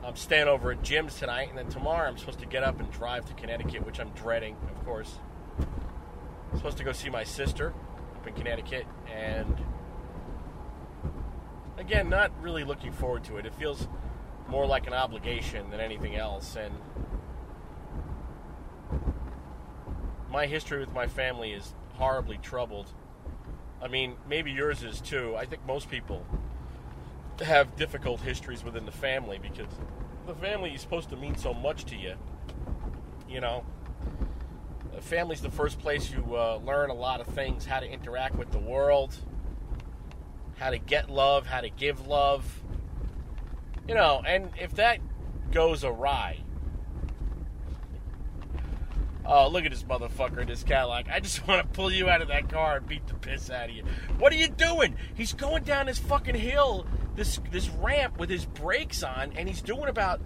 [0.03, 2.91] I'm staying over at Jim's tonight, and then tomorrow I'm supposed to get up and
[2.91, 5.17] drive to Connecticut, which I'm dreading, of course.
[6.51, 7.73] I'm supposed to go see my sister
[8.15, 9.55] up in Connecticut, and
[11.77, 13.45] again, not really looking forward to it.
[13.45, 13.87] It feels
[14.47, 16.73] more like an obligation than anything else, and
[20.31, 22.89] my history with my family is horribly troubled.
[23.81, 25.35] I mean, maybe yours is too.
[25.37, 26.25] I think most people
[27.39, 29.67] have difficult histories within the family because
[30.25, 32.15] the family is supposed to mean so much to you.
[33.27, 33.65] You know,
[35.03, 38.51] family's the first place you uh, learn a lot of things how to interact with
[38.51, 39.15] the world,
[40.57, 42.62] how to get love, how to give love.
[43.87, 44.99] You know, and if that
[45.51, 46.39] goes awry,
[49.25, 51.07] Oh, look at this motherfucker in this Cadillac.
[51.09, 53.69] I just want to pull you out of that car and beat the piss out
[53.69, 53.83] of you.
[54.17, 54.95] What are you doing?
[55.15, 59.61] He's going down this fucking hill, this this ramp with his brakes on, and he's
[59.61, 60.19] doing about,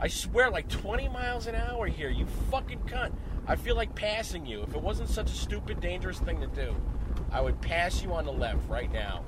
[0.00, 2.08] I swear, like 20 miles an hour here.
[2.08, 3.12] You fucking cunt.
[3.48, 4.62] I feel like passing you.
[4.62, 6.74] If it wasn't such a stupid, dangerous thing to do,
[7.30, 9.24] I would pass you on the left right now.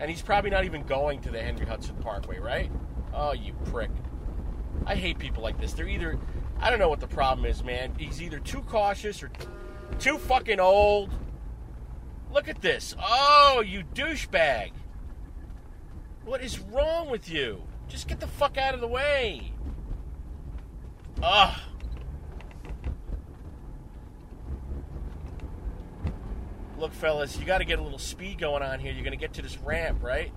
[0.00, 2.70] And he's probably not even going to the Henry Hudson Parkway, right?
[3.14, 3.90] Oh, you prick.
[4.84, 5.72] I hate people like this.
[5.72, 6.18] They're either
[6.58, 7.92] I don't know what the problem is, man.
[7.98, 9.30] He's either too cautious or
[9.98, 11.12] too fucking old.
[12.32, 12.94] Look at this.
[13.00, 14.72] Oh, you douchebag.
[16.24, 17.62] What is wrong with you?
[17.88, 19.52] Just get the fuck out of the way.
[21.22, 21.58] Ugh.
[26.78, 28.92] Look, fellas, you got to get a little speed going on here.
[28.92, 30.32] You're going to get to this ramp, right?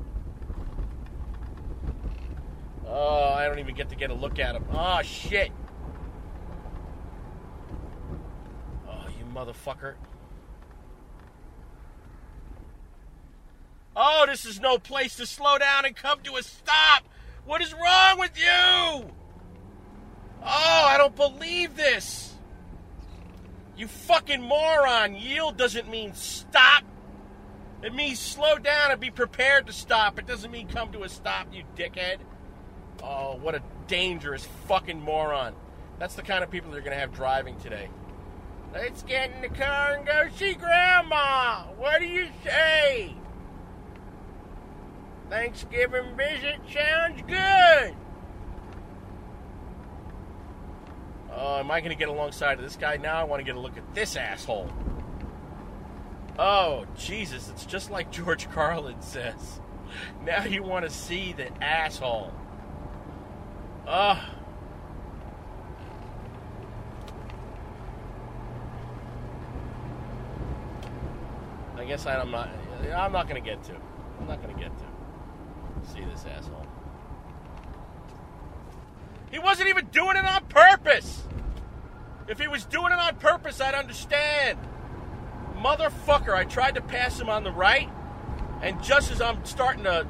[2.87, 4.65] Oh, I don't even get to get a look at him.
[4.71, 5.51] Oh, shit.
[8.87, 9.95] Oh, you motherfucker.
[13.95, 17.03] Oh, this is no place to slow down and come to a stop.
[17.45, 19.11] What is wrong with you?
[20.41, 22.33] Oh, I don't believe this.
[23.79, 25.15] You fucking moron.
[25.15, 26.83] Yield doesn't mean stop.
[27.81, 30.19] It means slow down and be prepared to stop.
[30.19, 32.17] It doesn't mean come to a stop, you dickhead.
[33.01, 35.55] Oh, what a dangerous fucking moron.
[35.97, 37.87] That's the kind of people they're going to have driving today.
[38.73, 41.63] Let's get in the car and go see Grandma.
[41.77, 43.15] What do you say?
[45.29, 47.95] Thanksgiving visit sounds good.
[51.35, 53.19] Oh, am I going to get alongside of this guy now?
[53.19, 54.69] I want to get a look at this asshole.
[56.37, 59.59] Oh, Jesus, it's just like George Carlin says.
[60.23, 62.31] Now you want to see the asshole.
[63.87, 64.17] Ugh.
[71.75, 72.49] I guess I'm not.
[72.95, 73.75] I'm not to get to.
[74.19, 74.85] I'm not going to get to.
[75.93, 76.58] See this asshole.
[79.31, 81.23] He wasn't even doing it on purpose.
[82.27, 84.59] If he was doing it on purpose, I'd understand.
[85.57, 87.89] Motherfucker, I tried to pass him on the right,
[88.61, 90.07] and just as I'm starting to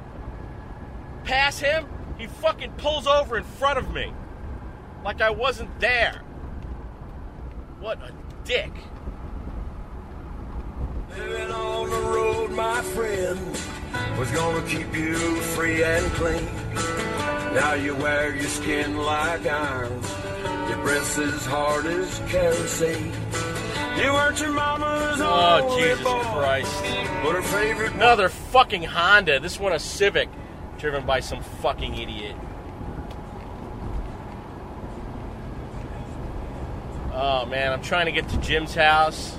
[1.23, 4.13] pass him, he fucking pulls over in front of me.
[5.03, 6.21] Like I wasn't there.
[7.79, 8.11] What a
[8.43, 8.71] dick.
[11.17, 13.39] Living on the road, my friend,
[14.17, 17.08] was gonna keep you free and clean.
[17.53, 19.91] Now you wear your skin like iron,
[20.69, 23.11] your breath's as hard as kerosene.
[23.97, 26.73] You weren't your mama's Oh, Jesus boy, Christ.
[27.23, 27.93] but her favorite.
[27.93, 29.39] Another fucking Honda.
[29.39, 30.29] This one a Civic,
[30.77, 32.35] driven by some fucking idiot.
[37.13, 39.37] Oh man, I'm trying to get to Jim's house.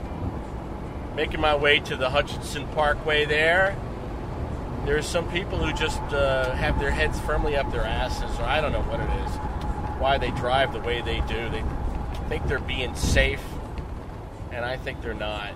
[1.16, 3.76] Making my way to the Hutchinson Parkway there.
[4.84, 8.60] There's some people who just uh, have their heads firmly up their asses, or I
[8.60, 9.30] don't know what it is.
[10.00, 11.48] Why they drive the way they do.
[11.50, 11.62] They
[12.28, 13.42] think they're being safe,
[14.52, 15.52] and I think they're not.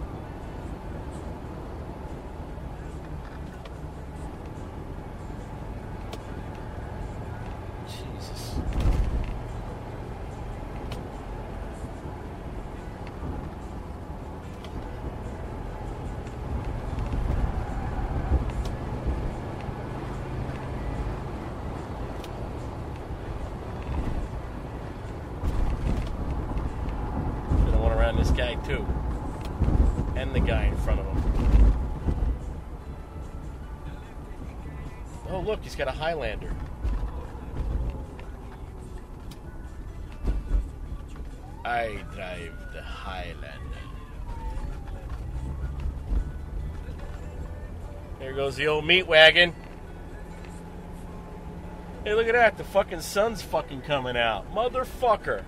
[35.74, 36.54] He's got a Highlander.
[41.64, 43.58] I drive the Highlander.
[48.20, 49.52] There goes the old meat wagon.
[52.04, 52.56] Hey, look at that.
[52.56, 54.54] The fucking sun's fucking coming out.
[54.54, 55.42] Motherfucker.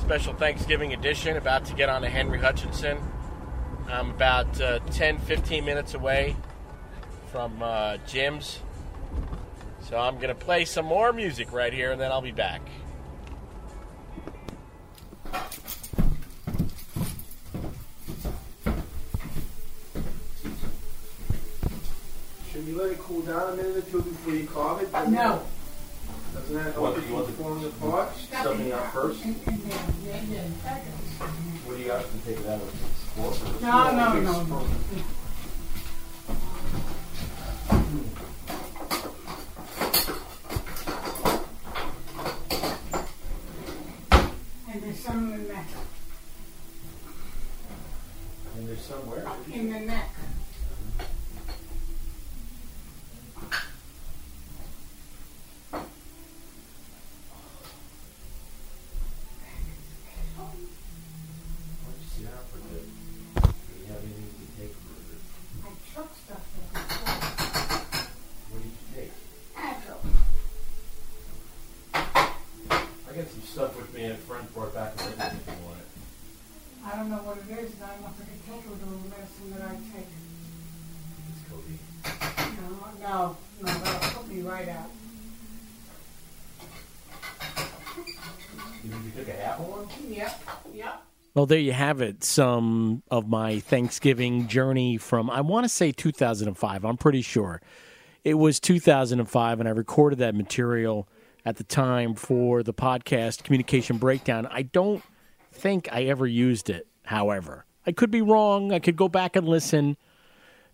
[0.00, 2.96] Special Thanksgiving edition about to get on to Henry Hutchinson.
[3.88, 6.34] I'm about uh, 10, 15 minutes away
[7.30, 8.60] from uh, Jim's.
[9.88, 12.60] So I'm going to play some more music right here and then I'll be back.
[22.52, 24.92] Should we let it cool down a minute or two before you carve it?
[25.10, 25.42] No.
[26.34, 28.16] Doesn't that What, help you you want from the- falling apart?
[28.16, 29.20] Stuffing out first?
[31.64, 32.74] What do you got to take it out of?
[33.12, 34.66] Squawk No, no, no, no.
[44.70, 45.66] And there's some in the neck.
[48.56, 49.26] And there's somewhere.
[49.52, 50.10] In the neck.
[60.38, 62.84] Why don't you sit down for a bit?
[63.34, 63.48] Do
[63.80, 65.22] you have anything to take for it?
[65.64, 66.80] I took stuff from the
[68.50, 69.14] What did you take?
[69.56, 70.00] Advil.
[73.08, 74.04] I got some stuff with me.
[74.04, 75.86] A friend brought back a little if you want it.
[76.84, 77.22] I don't know
[77.98, 79.62] what it is, I don't know if I can take it with the medicine that
[79.62, 80.12] I take.
[81.28, 81.76] It's Cody.
[82.60, 84.90] No, no, no, that'll put me right out.
[88.84, 89.86] You, you took a half of one?
[90.08, 90.42] Yep,
[90.74, 91.02] yep.
[91.34, 92.24] Well, there you have it.
[92.24, 96.84] Some of my Thanksgiving journey from, I want to say 2005.
[96.84, 97.60] I'm pretty sure.
[98.24, 101.08] It was 2005, and I recorded that material
[101.44, 104.46] at the time for the podcast Communication Breakdown.
[104.50, 105.02] I don't
[105.52, 107.64] think I ever used it, however.
[107.88, 108.70] I could be wrong.
[108.70, 109.96] I could go back and listen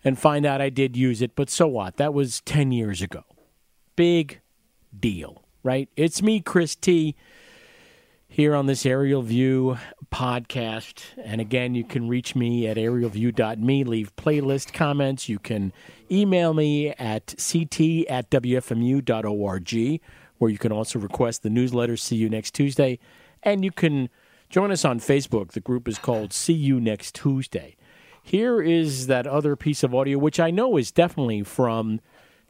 [0.02, 1.96] and find out I did use it, but so what?
[1.96, 3.22] That was 10 years ago.
[3.94, 4.40] Big
[4.98, 5.88] deal, right?
[5.96, 7.14] It's me, Chris T,
[8.26, 9.78] here on this Aerial View
[10.12, 11.04] podcast.
[11.22, 15.28] And again, you can reach me at aerialview.me, leave playlist comments.
[15.28, 15.72] You can
[16.10, 20.00] email me at ct at wfmu.org,
[20.38, 21.96] where you can also request the newsletter.
[21.96, 22.98] See you next Tuesday.
[23.44, 24.08] And you can
[24.55, 25.50] join us on Facebook.
[25.50, 27.74] The group is called See You Next Tuesday.
[28.22, 32.00] Here is that other piece of audio, which I know is definitely from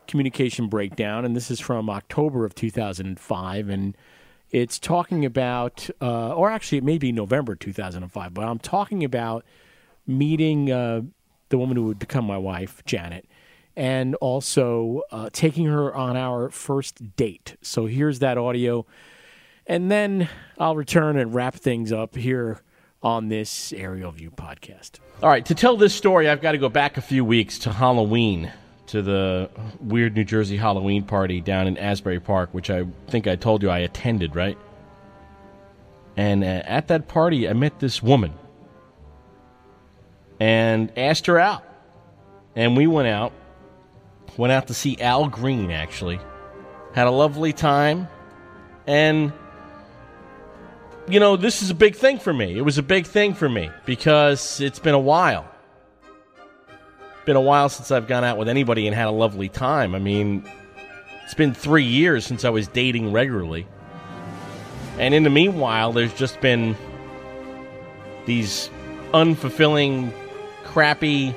[0.07, 3.71] Communication Breakdown, and this is from October of 2005.
[3.71, 3.97] And
[4.51, 9.43] it's talking about, uh, or actually, it may be November 2005, but I'm talking about
[10.07, 11.01] meeting uh,
[11.49, 13.27] the woman who would become my wife, Janet,
[13.77, 17.57] and also uh, taking her on our first date.
[17.63, 18.85] So here's that audio.
[19.67, 22.61] And then I'll return and wrap things up here
[23.03, 24.99] on this Aerial View podcast.
[25.23, 27.73] All right, to tell this story, I've got to go back a few weeks to
[27.73, 28.53] Halloween,
[28.87, 29.51] to the
[29.81, 33.71] weird New Jersey Halloween party down in Asbury Park, which I think I told you
[33.71, 34.59] I attended, right?
[36.17, 38.33] And uh, at that party, I met this woman
[40.41, 41.65] and asked her out.
[42.57, 43.33] And we went out,
[44.37, 46.21] went out to see Al Green, actually.
[46.93, 48.09] Had a lovely time.
[48.87, 49.33] And
[51.09, 52.57] you know, this is a big thing for me.
[52.57, 55.47] It was a big thing for me because it's been a while.
[57.27, 59.95] Been a while since I've gone out with anybody and had a lovely time.
[59.95, 60.45] I mean,
[61.25, 63.67] it's been three years since I was dating regularly.
[64.99, 66.77] And in the meanwhile, there's just been
[68.27, 68.71] these
[69.13, 70.13] unfulfilling,
[70.65, 71.35] crappy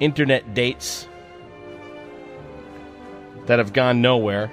[0.00, 1.06] internet dates
[3.46, 4.50] that have gone nowhere.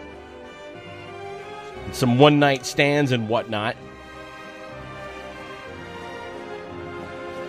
[1.92, 3.76] Some one night stands and whatnot.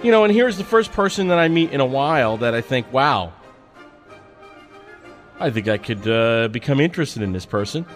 [0.02, 2.60] You know, and here's the first person that I meet in a while that I
[2.60, 3.32] think, wow,
[5.38, 7.86] I think I could uh, become interested in this person.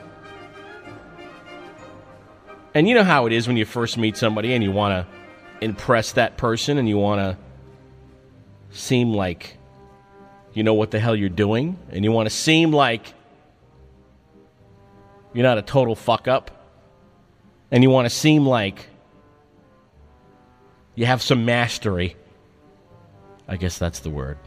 [2.75, 5.65] And you know how it is when you first meet somebody and you want to
[5.65, 7.37] impress that person and you want to
[8.77, 9.57] seem like
[10.53, 13.15] you know what the hell you're doing and you want to seem like
[15.33, 16.51] you're not a total fuck up
[17.71, 18.91] and you want to seem like
[20.97, 22.17] you have some mastery.
[23.47, 24.39] I guess that's the word.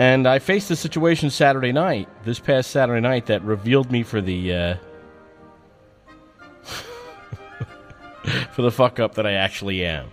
[0.00, 4.20] And I faced a situation Saturday night, this past Saturday night, that revealed me for
[4.20, 4.74] the uh,
[8.50, 10.10] for the fuck up that I actually am.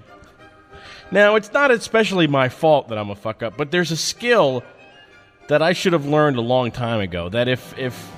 [1.10, 4.64] Now, it's not especially my fault that I'm a fuck up, but there's a skill
[5.48, 7.30] that I should have learned a long time ago.
[7.30, 8.12] That if if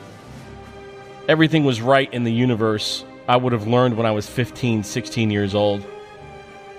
[1.30, 5.32] everything was right in the universe, I would have learned when I was 15, 16
[5.32, 5.86] years old.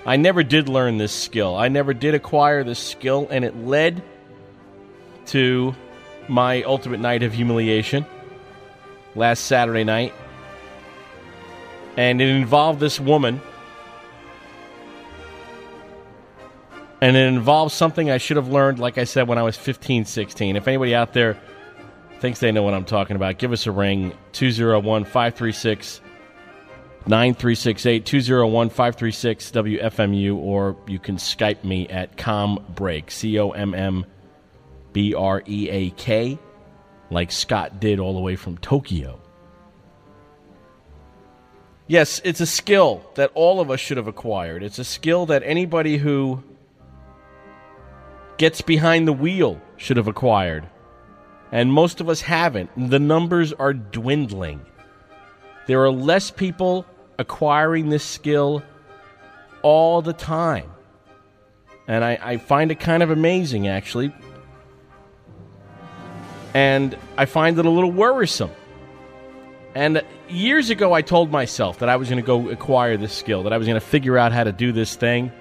[0.07, 1.57] I never did learn this skill.
[1.57, 4.03] I never did acquire this skill, and it led
[5.27, 5.75] to
[6.29, 8.05] my ultimate night of humiliation
[9.15, 10.13] last Saturday night.
[11.97, 13.41] And it involved this woman.
[17.01, 20.05] And it involves something I should have learned, like I said, when I was 15,
[20.05, 20.57] 16.
[20.57, 21.39] If anybody out there
[22.21, 26.01] thinks they know what I'm talking about, give us a ring 201 536
[27.07, 34.07] 9368 201 536 WFMU, or you can Skype me at CommBreak, C O M M
[34.93, 36.39] B R E A K,
[37.11, 39.21] like Scott did all the way from Tokyo.
[41.87, 44.63] Yes, it's a skill that all of us should have acquired.
[44.63, 46.43] It's a skill that anybody who
[48.39, 50.67] gets behind the wheel should have acquired.
[51.53, 52.71] And most of us haven't.
[52.89, 54.65] The numbers are dwindling.
[55.67, 56.87] There are less people
[57.19, 58.63] acquiring this skill
[59.63, 60.71] all the time.
[61.87, 64.15] And I, I find it kind of amazing, actually.
[66.55, 68.51] And I find it a little worrisome.
[69.75, 73.43] And years ago, I told myself that I was going to go acquire this skill,
[73.43, 75.33] that I was going to figure out how to do this thing.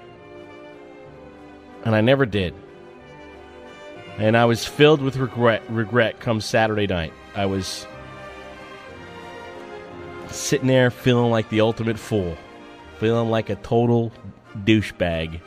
[1.84, 2.54] And I never did.
[4.18, 7.12] And I was filled with regret, regret come Saturday night.
[7.34, 7.86] I was
[10.34, 12.36] sitting there feeling like the ultimate fool,
[12.98, 14.12] feeling like a total
[14.64, 15.40] douchebag.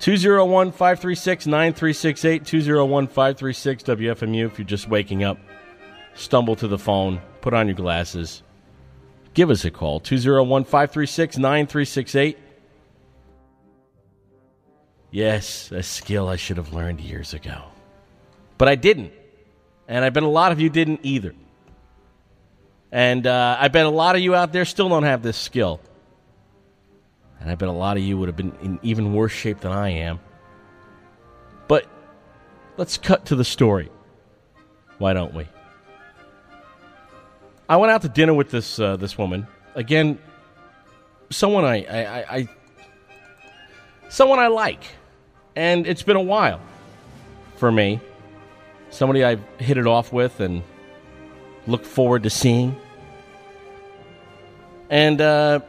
[0.00, 5.38] 201 536 9368, 201 536 WFMU if you're just waking up.
[6.14, 8.42] Stumble to the phone, put on your glasses.
[9.32, 12.38] Give us a call, 201 536 9368.
[15.10, 17.62] Yes, a skill I should have learned years ago.
[18.58, 19.12] But I didn't.
[19.86, 21.34] And I bet a lot of you didn't either.
[22.94, 25.80] And uh, I bet a lot of you out there still don't have this skill.
[27.40, 29.72] And I bet a lot of you would have been in even worse shape than
[29.72, 30.20] I am.
[31.66, 31.86] But
[32.76, 33.90] let's cut to the story.
[34.98, 35.48] Why don't we?
[37.68, 40.20] I went out to dinner with this uh, this woman again.
[41.30, 42.48] Someone I, I, I,
[44.08, 44.84] someone I like,
[45.56, 46.60] and it's been a while
[47.56, 47.98] for me.
[48.90, 50.62] Somebody I've hit it off with and
[51.66, 52.76] look forward to seeing.
[54.90, 55.60] And uh,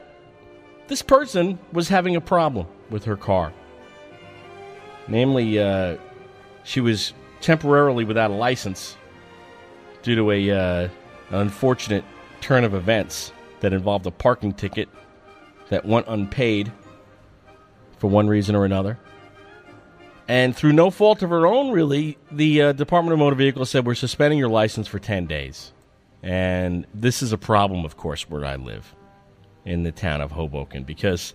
[0.88, 3.54] this person was having a problem with her car.
[5.08, 5.98] Namely, uh,
[6.64, 8.98] she was temporarily without a license
[10.02, 10.90] due to a uh,
[11.30, 12.04] unfortunate
[12.42, 14.90] turn of events that involved a parking ticket
[15.70, 16.72] that went unpaid
[17.98, 19.00] for one reason or another.
[20.28, 23.86] And through no fault of her own, really, the uh, Department of Motor Vehicles said
[23.86, 25.72] we're suspending your license for 10 days.
[26.24, 28.96] And this is a problem, of course, where I live
[29.66, 31.34] in the town of Hoboken because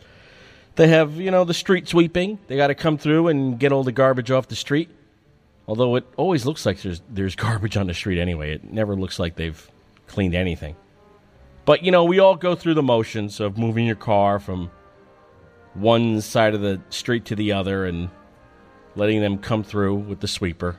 [0.76, 2.38] they have, you know, the street sweeping.
[2.46, 4.88] They got to come through and get all the garbage off the street.
[5.66, 8.54] Although it always looks like there's there's garbage on the street anyway.
[8.54, 9.70] It never looks like they've
[10.06, 10.76] cleaned anything.
[11.64, 14.70] But you know, we all go through the motions of moving your car from
[15.74, 18.10] one side of the street to the other and
[18.96, 20.78] letting them come through with the sweeper.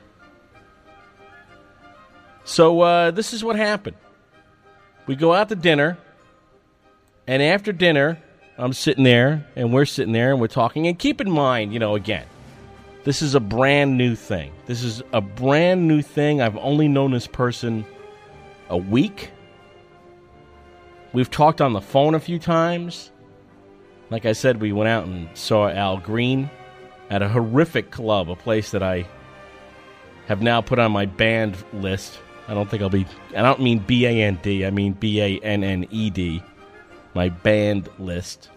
[2.44, 3.96] So uh, this is what happened.
[5.06, 5.96] We go out to dinner,
[7.26, 8.18] and after dinner,
[8.58, 10.86] I'm sitting there, and we're sitting there, and we're talking.
[10.86, 12.26] And keep in mind, you know, again,
[13.04, 14.52] this is a brand new thing.
[14.66, 16.40] This is a brand new thing.
[16.40, 17.84] I've only known this person
[18.68, 19.30] a week.
[21.12, 23.10] We've talked on the phone a few times.
[24.10, 26.50] Like I said, we went out and saw Al Green
[27.10, 29.06] at a horrific club, a place that I
[30.26, 32.18] have now put on my banned list.
[32.48, 33.06] I don't think I'll be.
[33.36, 34.64] I don't mean B A N D.
[34.64, 36.42] I mean B A N N E D.
[37.14, 38.48] My band list.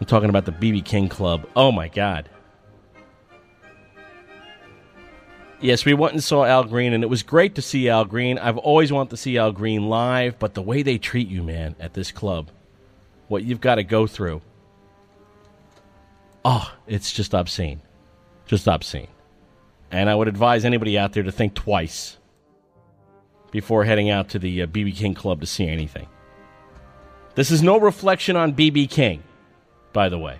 [0.00, 1.48] I'm talking about the BB King Club.
[1.54, 2.28] Oh my God.
[5.60, 8.38] Yes, we went and saw Al Green, and it was great to see Al Green.
[8.38, 11.74] I've always wanted to see Al Green live, but the way they treat you, man,
[11.80, 12.50] at this club,
[13.28, 14.42] what you've got to go through,
[16.44, 17.80] oh, it's just obscene.
[18.46, 19.08] Just obscene.
[19.90, 22.18] And I would advise anybody out there to think twice
[23.50, 26.08] before heading out to the uh, BB King Club to see anything.
[27.34, 29.22] This is no reflection on BB King,
[29.92, 30.38] by the way.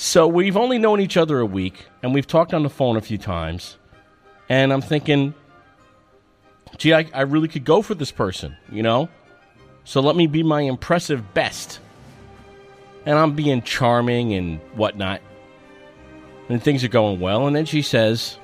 [0.00, 3.00] So we've only known each other a week, and we've talked on the phone a
[3.00, 3.78] few times.
[4.48, 5.34] And I'm thinking,
[6.76, 9.08] gee, I, I really could go for this person, you know?
[9.82, 11.80] So let me be my impressive best.
[13.06, 15.20] And I'm being charming and whatnot.
[16.48, 17.48] And things are going well.
[17.48, 18.38] And then she says,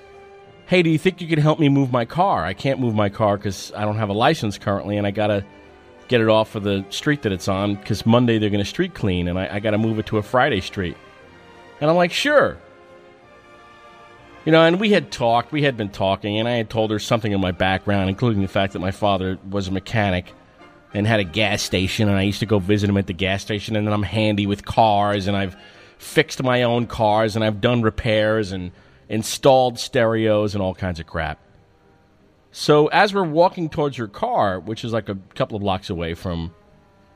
[0.67, 2.45] Hey, do you think you could help me move my car?
[2.45, 5.27] I can't move my car because I don't have a license currently, and I got
[5.27, 5.45] to
[6.09, 9.29] get it off of the street that it's on because Monday they're to street clean,
[9.29, 10.97] and I, I got to move it to a Friday street.
[11.81, 12.57] And I'm like, sure.
[14.47, 16.99] You know, and we had talked, we had been talking, and I had told her
[16.99, 20.33] something of my background, including the fact that my father was a mechanic
[20.95, 23.43] and had a gas station, and I used to go visit him at the gas
[23.43, 25.57] station, and then I'm handy with cars, and I've
[25.99, 28.73] fixed my own cars, and I've done repairs and
[29.09, 31.39] installed stereos and all kinds of crap.
[32.53, 36.15] So as we're walking towards her car, which is like a couple of blocks away
[36.15, 36.55] from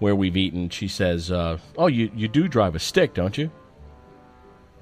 [0.01, 3.51] where we've eaten, she says, uh, "Oh, you you do drive a stick, don't you?"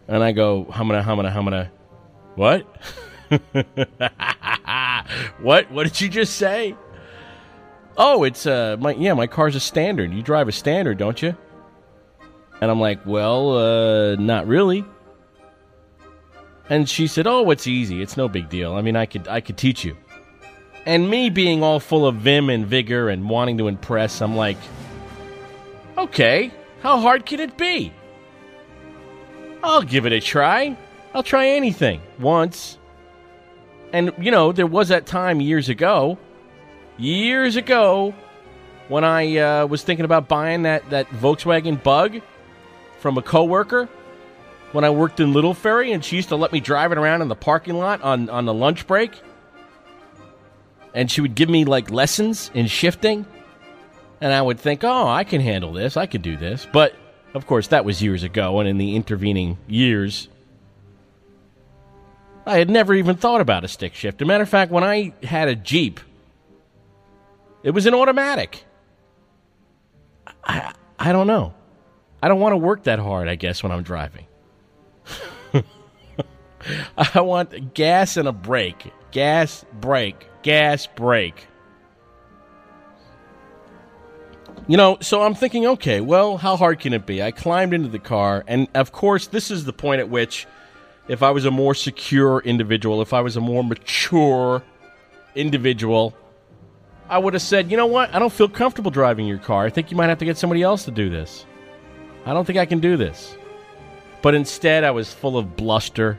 [0.08, 1.70] And I go, humana, humana, humana.
[2.36, 2.62] What?
[5.40, 5.70] what?
[5.70, 6.76] What did you just say?
[7.96, 10.12] Oh, it's uh, my yeah, my car's a standard.
[10.12, 11.36] You drive a standard, don't you?
[12.60, 14.84] And I'm like, well, uh, not really.
[16.68, 18.02] And she said, "Oh, it's easy.
[18.02, 18.74] It's no big deal.
[18.74, 19.96] I mean, I could I could teach you."
[20.84, 24.58] And me being all full of vim and vigor and wanting to impress, I'm like,
[25.98, 26.50] "Okay,
[26.80, 27.92] how hard can it be?"
[29.62, 30.76] I'll give it a try.
[31.12, 32.78] I'll try anything once.
[33.92, 36.18] And, you know, there was that time years ago,
[36.98, 38.14] years ago,
[38.88, 42.20] when I uh, was thinking about buying that, that Volkswagen Bug
[43.00, 43.88] from a coworker
[44.76, 47.22] when I worked in Little Ferry, and she used to let me drive it around
[47.22, 49.10] in the parking lot on, on the lunch break.
[50.92, 53.24] And she would give me, like, lessons in shifting.
[54.20, 55.96] And I would think, oh, I can handle this.
[55.96, 56.68] I could do this.
[56.70, 56.94] But
[57.32, 60.28] of course, that was years ago, and in the intervening years,
[62.44, 64.20] I had never even thought about a stick shift.
[64.20, 66.00] As a matter of fact, when I had a Jeep,
[67.62, 68.62] it was an automatic.
[70.44, 71.54] I, I don't know.
[72.22, 74.25] I don't want to work that hard, I guess, when I'm driving.
[76.98, 78.92] I want gas and a brake.
[79.10, 81.46] Gas, brake, gas, brake.
[84.68, 87.22] You know, so I'm thinking, okay, well, how hard can it be?
[87.22, 90.46] I climbed into the car, and of course, this is the point at which,
[91.06, 94.64] if I was a more secure individual, if I was a more mature
[95.36, 96.16] individual,
[97.08, 98.12] I would have said, you know what?
[98.12, 99.64] I don't feel comfortable driving your car.
[99.64, 101.46] I think you might have to get somebody else to do this.
[102.24, 103.36] I don't think I can do this.
[104.26, 106.18] But instead, I was full of bluster,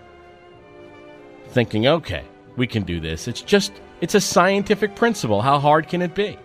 [1.50, 2.24] thinking, okay,
[2.56, 3.28] we can do this.
[3.28, 5.42] It's just, it's a scientific principle.
[5.42, 6.40] How hard can it be?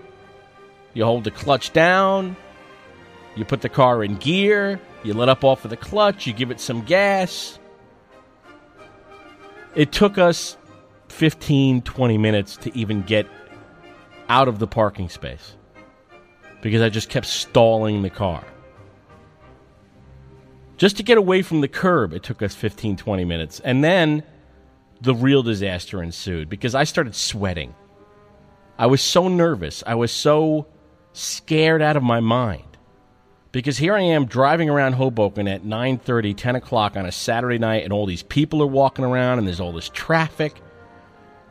[0.93, 2.35] You hold the clutch down,
[3.37, 6.51] you put the car in gear, you let up off of the clutch, you give
[6.51, 7.61] it some gas.
[9.77, 10.57] It took us
[11.11, 13.29] 15, 20 minutes to even get
[14.29, 15.55] out of the parking space
[16.61, 18.45] because I just kept stalling the car.
[20.83, 23.61] Just to get away from the curb, it took us 15, 20 minutes.
[23.61, 24.25] And then
[25.01, 27.77] the real disaster ensued because I started sweating.
[28.77, 29.85] I was so nervous.
[29.87, 30.67] I was so
[31.13, 32.65] scared out of my mind.
[33.53, 37.85] Because here I am driving around Hoboken at 9:30, 10 o'clock on a Saturday night,
[37.85, 40.61] and all these people are walking around, and there's all this traffic,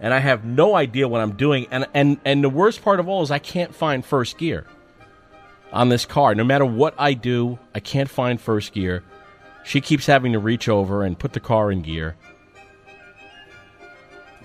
[0.02, 1.68] and I have no idea what I'm doing.
[1.72, 4.66] And and and the worst part of all is I can't find first gear
[5.72, 6.36] on this car.
[6.36, 9.06] No matter what I do, I can't find first gear.
[9.64, 12.16] She keeps having to reach over and put the car in gear.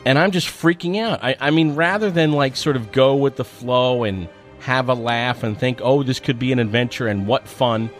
[0.05, 1.23] And I'm just freaking out.
[1.23, 4.29] I, I mean, rather than like sort of go with the flow and
[4.61, 7.91] have a laugh and think, oh, this could be an adventure and what fun,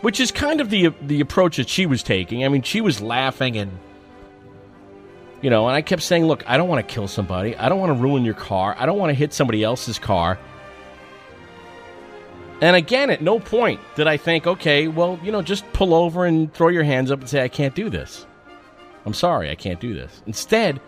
[0.00, 2.44] which is kind of the the approach that she was taking.
[2.44, 3.78] I mean, she was laughing and
[5.42, 7.56] you know, and I kept saying, look, I don't want to kill somebody.
[7.56, 8.76] I don't want to ruin your car.
[8.78, 10.38] I don't want to hit somebody else's car.
[12.60, 16.26] And again, at no point did I think, okay, well, you know, just pull over
[16.26, 18.26] and throw your hands up and say, I can't do this.
[19.06, 20.22] I'm sorry, I can't do this.
[20.26, 20.80] Instead,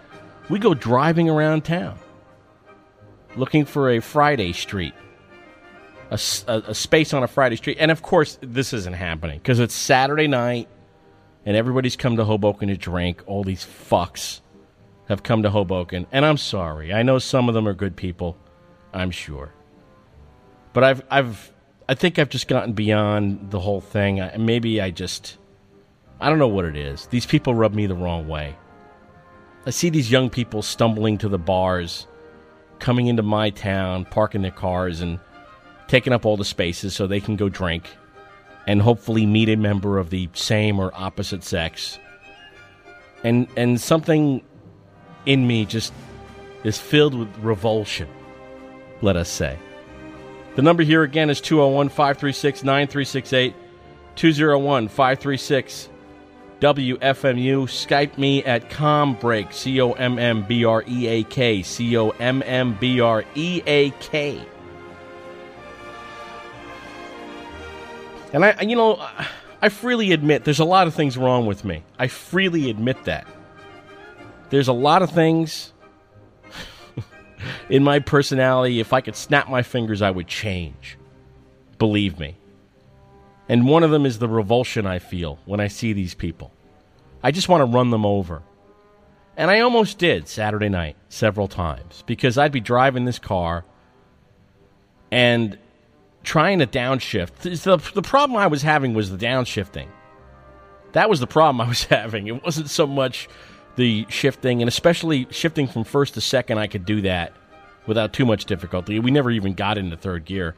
[0.50, 1.98] we go driving around town
[3.36, 4.94] looking for a Friday street,
[6.10, 7.78] a, a, a space on a Friday street.
[7.80, 10.68] And of course, this isn't happening because it's Saturday night
[11.46, 13.22] and everybody's come to Hoboken to drink.
[13.26, 14.40] All these fucks
[15.08, 16.06] have come to Hoboken.
[16.12, 16.92] And I'm sorry.
[16.92, 18.36] I know some of them are good people,
[18.92, 19.52] I'm sure.
[20.72, 21.52] But I've, I've,
[21.88, 24.20] I think I've just gotten beyond the whole thing.
[24.20, 25.38] I, maybe I just,
[26.20, 27.06] I don't know what it is.
[27.06, 28.56] These people rub me the wrong way.
[29.66, 32.06] I see these young people stumbling to the bars,
[32.78, 35.20] coming into my town, parking their cars, and
[35.88, 37.88] taking up all the spaces so they can go drink
[38.66, 41.98] and hopefully meet a member of the same or opposite sex.
[43.24, 44.42] And and something
[45.26, 45.92] in me just
[46.64, 48.08] is filled with revulsion,
[49.00, 49.58] let us say.
[50.54, 53.54] The number here again is 201 536 9368.
[54.16, 55.88] 201 536
[56.60, 57.62] WFMU.
[57.64, 62.10] Skype me at CommBreak, C O M M B R E A K, C O
[62.10, 64.46] M M B R E A K.
[68.34, 69.04] And I, you know,
[69.60, 71.82] I freely admit there's a lot of things wrong with me.
[71.98, 73.26] I freely admit that.
[74.50, 75.71] There's a lot of things
[77.68, 78.80] in my personality.
[78.80, 80.98] If I could snap my fingers, I would change.
[81.78, 82.36] Believe me.
[83.48, 86.52] And one of them is the revulsion I feel when I see these people.
[87.22, 88.42] I just want to run them over.
[89.36, 93.64] And I almost did Saturday night several times because I'd be driving this car
[95.10, 95.58] and
[96.22, 97.62] trying to downshift.
[97.62, 99.88] The, the problem I was having was the downshifting.
[100.92, 102.26] That was the problem I was having.
[102.26, 103.28] It wasn't so much
[103.76, 107.32] the shifting, and especially shifting from first to second, I could do that
[107.86, 108.98] without too much difficulty.
[108.98, 110.54] We never even got into third gear.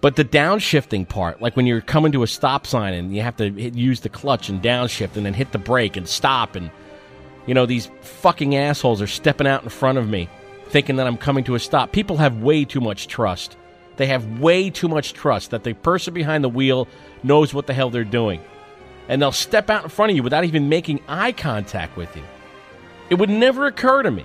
[0.00, 3.36] But the downshifting part, like when you're coming to a stop sign and you have
[3.38, 6.70] to hit, use the clutch and downshift and then hit the brake and stop, and
[7.46, 10.28] you know these fucking assholes are stepping out in front of me,
[10.66, 11.92] thinking that I'm coming to a stop.
[11.92, 13.56] People have way too much trust.
[13.96, 16.86] They have way too much trust that the person behind the wheel
[17.22, 18.42] knows what the hell they're doing,
[19.08, 22.24] and they'll step out in front of you without even making eye contact with you.
[23.10, 24.24] It would never occur to me,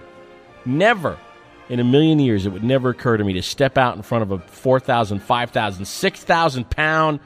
[0.65, 1.17] never
[1.69, 4.23] in a million years, it would never occur to me to step out in front
[4.23, 7.19] of a 4,000, 5,000, 6,000 pound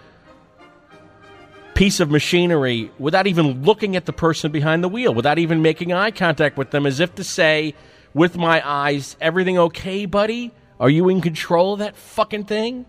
[1.73, 5.93] piece of machinery without even looking at the person behind the wheel, without even making
[5.93, 7.73] eye contact with them, as if to say,
[8.13, 10.51] with my eyes, everything okay, buddy?
[10.79, 12.85] Are you in control of that fucking thing?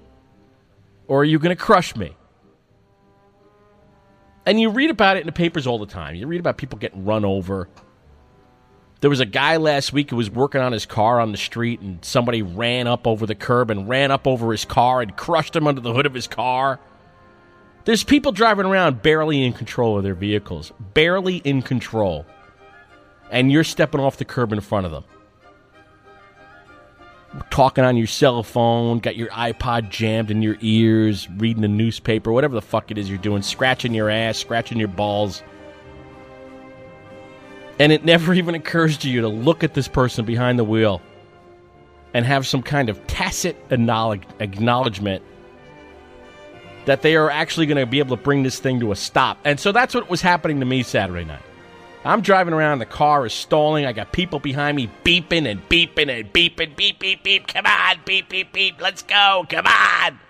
[1.06, 2.16] Or are you going to crush me?
[4.47, 6.14] And you read about it in the papers all the time.
[6.14, 7.68] You read about people getting run over
[9.05, 11.80] there was a guy last week who was working on his car on the street,
[11.80, 15.55] and somebody ran up over the curb and ran up over his car and crushed
[15.55, 16.80] him under the hood of his car.
[17.84, 22.24] There's people driving around barely in control of their vehicles, barely in control.
[23.30, 25.05] And you're stepping off the curb in front of them.
[27.51, 32.32] Talking on your cell phone, got your iPod jammed in your ears, reading the newspaper,
[32.32, 35.43] whatever the fuck it is you're doing, scratching your ass, scratching your balls.
[37.78, 41.03] And it never even occurs to you to look at this person behind the wheel
[42.12, 45.22] and have some kind of tacit acknowledgement
[46.85, 49.39] that they are actually going to be able to bring this thing to a stop.
[49.45, 51.43] And so that's what was happening to me Saturday night.
[52.05, 53.86] I'm driving around, the car is stalling.
[53.86, 57.46] I got people behind me beeping and beeping and beeping, beep, beep, beep.
[57.46, 58.80] Come on, beep, beep, beep.
[58.80, 59.46] Let's go.
[59.48, 60.20] Come on.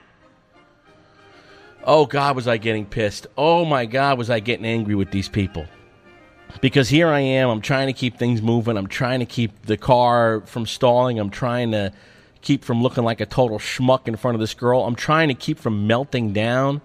[1.82, 3.26] Oh, God, was I getting pissed.
[3.36, 5.66] Oh, my God, was I getting angry with these people.
[6.60, 8.76] Because here I am, I'm trying to keep things moving.
[8.76, 11.18] I'm trying to keep the car from stalling.
[11.18, 11.92] I'm trying to
[12.40, 14.84] keep from looking like a total schmuck in front of this girl.
[14.84, 16.80] I'm trying to keep from melting down.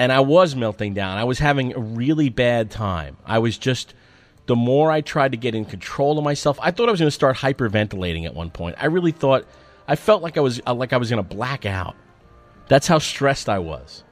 [0.00, 1.18] And I was melting down.
[1.18, 3.18] I was having a really bad time.
[3.26, 3.92] I was just,
[4.46, 7.08] the more I tried to get in control of myself, I thought I was going
[7.08, 8.76] to start hyperventilating at one point.
[8.78, 9.46] I really thought,
[9.86, 11.96] I felt like I was uh, like I was going to black out.
[12.66, 14.02] That's how stressed I was.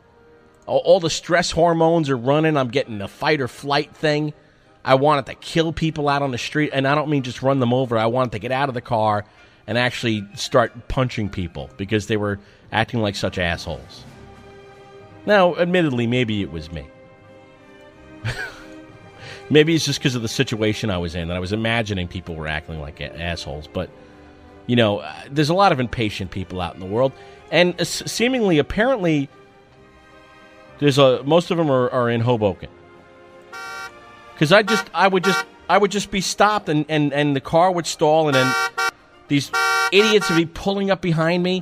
[0.67, 2.59] All, all the stress hormones are running.
[2.59, 4.35] I'm getting the fight or flight thing.
[4.85, 7.61] I wanted to kill people out on the street, and I don't mean just run
[7.61, 7.97] them over.
[7.97, 9.25] I wanted to get out of the car
[9.67, 14.05] and actually start punching people because they were acting like such assholes.
[15.27, 16.87] Now, admittedly, maybe it was me.
[19.51, 22.35] maybe it's just because of the situation I was in, and I was imagining people
[22.35, 23.67] were acting like assholes.
[23.67, 23.91] But,
[24.67, 27.13] you know, uh, there's a lot of impatient people out in the world.
[27.51, 29.29] And seemingly, apparently,
[30.79, 32.69] there's a most of them are, are in Hoboken.
[34.35, 37.41] Because I just, I would just, I would just be stopped, and, and, and the
[37.41, 38.55] car would stall, and then
[39.29, 39.51] these
[39.93, 41.61] idiots would be pulling up behind me.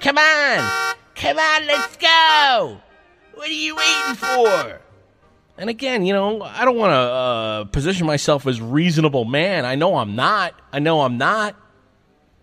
[0.00, 0.83] Come on,
[1.24, 2.80] come on, let's go.
[3.34, 4.80] What are you waiting for?
[5.56, 9.64] And again, you know, I don't want to uh, position myself as reasonable man.
[9.64, 10.54] I know I'm not.
[10.72, 11.56] I know I'm not.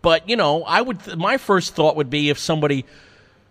[0.02, 1.18] But you know, I would.
[1.18, 2.86] My first thought would be if somebody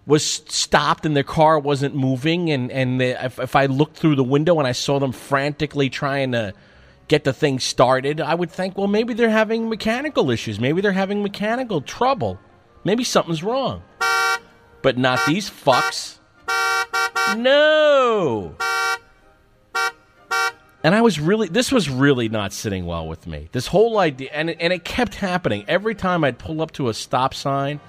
[0.06, 4.16] was stopped and their car wasn't moving, and and the, if, if I looked through
[4.16, 6.52] the window and I saw them frantically trying to
[7.06, 10.58] get the thing started, I would think, well, maybe they're having mechanical issues.
[10.58, 12.40] Maybe they're having mechanical trouble.
[12.82, 13.82] Maybe something's wrong.
[14.82, 16.18] But not these fucks.
[17.36, 18.54] No.
[20.82, 23.48] And I was really, this was really not sitting well with me.
[23.52, 25.64] This whole idea, and it, and it kept happening.
[25.68, 27.80] Every time I'd pull up to a stop sign,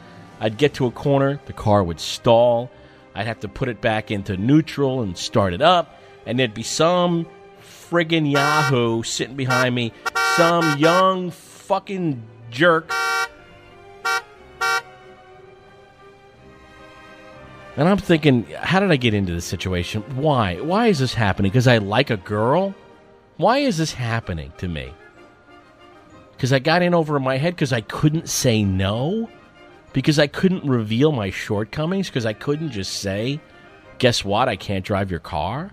[0.41, 2.69] I'd get to a corner, the car would stall.
[3.15, 6.63] I'd have to put it back into neutral and start it up, and there'd be
[6.63, 7.27] some
[7.61, 9.93] friggin' Yahoo sitting behind me,
[10.35, 12.91] some young fucking jerk.
[17.77, 20.01] And I'm thinking, how did I get into this situation?
[20.15, 20.59] Why?
[20.59, 21.51] Why is this happening?
[21.51, 22.75] Because I like a girl?
[23.37, 24.93] Why is this happening to me?
[26.33, 29.29] Because I got in over my head because I couldn't say no?
[29.93, 32.07] Because I couldn't reveal my shortcomings?
[32.07, 33.39] Because I couldn't just say,
[33.99, 34.49] guess what?
[34.49, 35.71] I can't drive your car?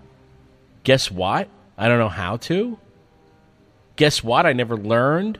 [0.83, 1.49] Guess what?
[1.77, 2.79] I don't know how to?
[3.97, 4.45] Guess what?
[4.45, 5.39] I never learned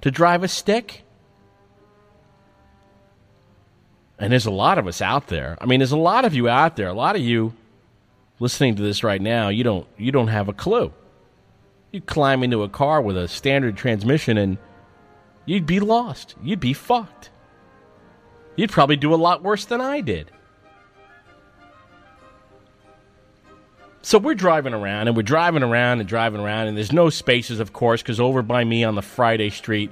[0.00, 1.02] to drive a stick?
[4.18, 5.56] And there's a lot of us out there.
[5.60, 6.88] I mean, there's a lot of you out there.
[6.88, 7.54] A lot of you
[8.40, 10.92] listening to this right now, you don't you don't have a clue.
[11.92, 14.58] You climb into a car with a standard transmission and
[15.46, 16.34] you'd be lost.
[16.42, 17.30] You'd be fucked.
[18.56, 20.30] You'd probably do a lot worse than I did.
[24.02, 27.60] So we're driving around and we're driving around and driving around, and there's no spaces,
[27.60, 29.90] of course, because over by me on the Friday street,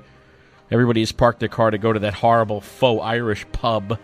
[0.70, 3.98] everybody has parked their car to go to that horrible faux Irish pub.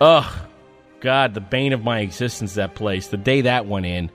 [0.00, 0.32] Ugh,
[1.00, 3.08] God, the bane of my existence, that place.
[3.08, 4.10] The day that went in.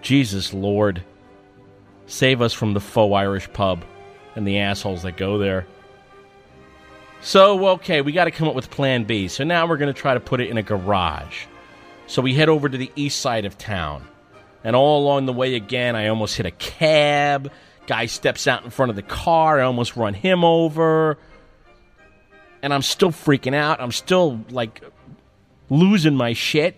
[0.00, 1.02] Jesus Lord.
[2.06, 3.84] Save us from the faux Irish pub
[4.34, 5.66] and the assholes that go there.
[7.20, 9.28] So, okay, we got to come up with plan B.
[9.28, 11.46] So now we're going to try to put it in a garage.
[12.06, 14.06] So we head over to the east side of town.
[14.64, 17.50] And all along the way again, I almost hit a cab.
[17.86, 19.60] Guy steps out in front of the car.
[19.60, 21.18] I almost run him over.
[22.62, 23.80] And I'm still freaking out.
[23.80, 24.82] I'm still like
[25.70, 26.76] losing my shit.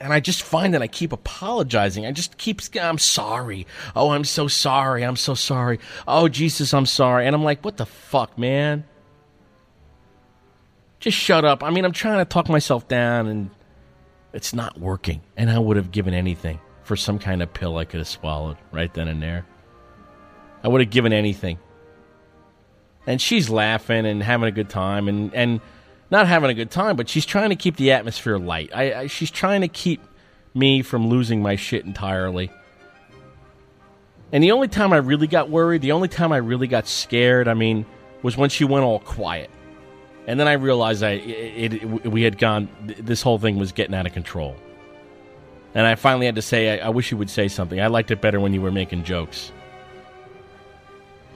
[0.00, 2.06] And I just find that I keep apologizing.
[2.06, 3.66] I just keep, I'm sorry.
[3.94, 5.04] Oh, I'm so sorry.
[5.04, 5.78] I'm so sorry.
[6.08, 7.26] Oh, Jesus, I'm sorry.
[7.26, 8.84] And I'm like, what the fuck, man?
[11.00, 11.62] Just shut up.
[11.62, 13.50] I mean, I'm trying to talk myself down and
[14.32, 15.20] it's not working.
[15.36, 18.56] And I would have given anything for some kind of pill I could have swallowed
[18.72, 19.46] right then and there.
[20.62, 21.58] I would have given anything.
[23.06, 25.08] And she's laughing and having a good time.
[25.08, 25.60] And, and
[26.10, 28.70] not having a good time, but she's trying to keep the atmosphere light.
[28.74, 30.02] I, I she's trying to keep
[30.54, 32.50] me from losing my shit entirely.
[34.32, 37.48] And the only time I really got worried, the only time I really got scared,
[37.48, 37.86] I mean,
[38.22, 39.50] was when she went all quiet.
[40.26, 42.68] And then I realized I it, it, we had gone.
[42.98, 44.56] This whole thing was getting out of control.
[45.74, 47.80] And I finally had to say, I, I wish you would say something.
[47.80, 49.52] I liked it better when you were making jokes.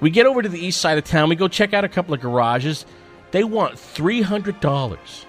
[0.05, 1.31] We get over to the east side of town.
[1.31, 2.85] We go check out a couple of garages.
[3.31, 5.25] They want three hundred dollars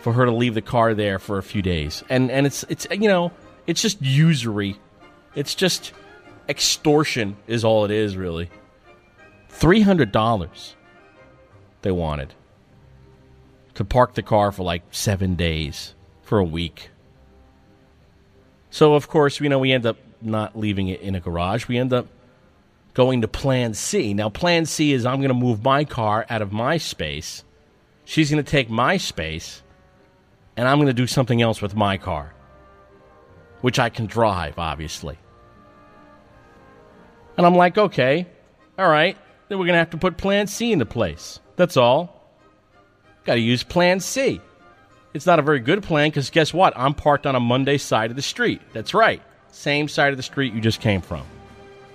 [0.00, 2.86] for her to leave the car there for a few days, and and it's it's
[2.90, 3.30] you know
[3.66, 4.80] it's just usury.
[5.34, 5.92] It's just
[6.48, 8.48] extortion is all it is really.
[9.50, 10.76] Three hundred dollars
[11.82, 12.32] they wanted
[13.74, 16.88] to park the car for like seven days for a week.
[18.70, 21.68] So of course, you know, we end up not leaving it in a garage.
[21.68, 22.06] We end up
[22.94, 24.14] going to Plan C.
[24.14, 27.44] Now, Plan C is I'm going to move my car out of my space.
[28.04, 29.62] She's going to take my space,
[30.56, 32.32] and I'm going to do something else with my car,
[33.60, 35.18] which I can drive, obviously.
[37.36, 38.26] And I'm like, okay,
[38.78, 39.16] all right,
[39.48, 41.40] then we're going to have to put Plan C into place.
[41.56, 42.22] That's all.
[43.24, 44.40] Got to use Plan C.
[45.14, 46.72] It's not a very good plan because guess what?
[46.76, 48.60] I'm parked on a Monday side of the street.
[48.72, 49.22] That's right.
[49.52, 51.24] Same side of the street you just came from.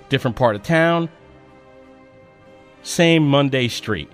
[0.10, 1.10] Different part of town.
[2.84, 4.10] Same Monday street.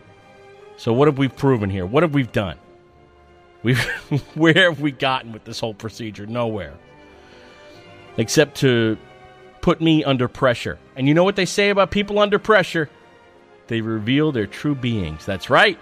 [0.78, 1.86] So what have we proven here?
[1.86, 2.58] What have we done?
[3.64, 3.84] We've
[4.36, 6.26] where have we gotten with this whole procedure?
[6.26, 6.74] Nowhere.
[8.18, 8.98] Except to
[9.62, 10.78] put me under pressure.
[10.96, 12.90] And you know what they say about people under pressure?
[13.68, 15.26] They reveal their true beings.
[15.26, 15.80] That's right.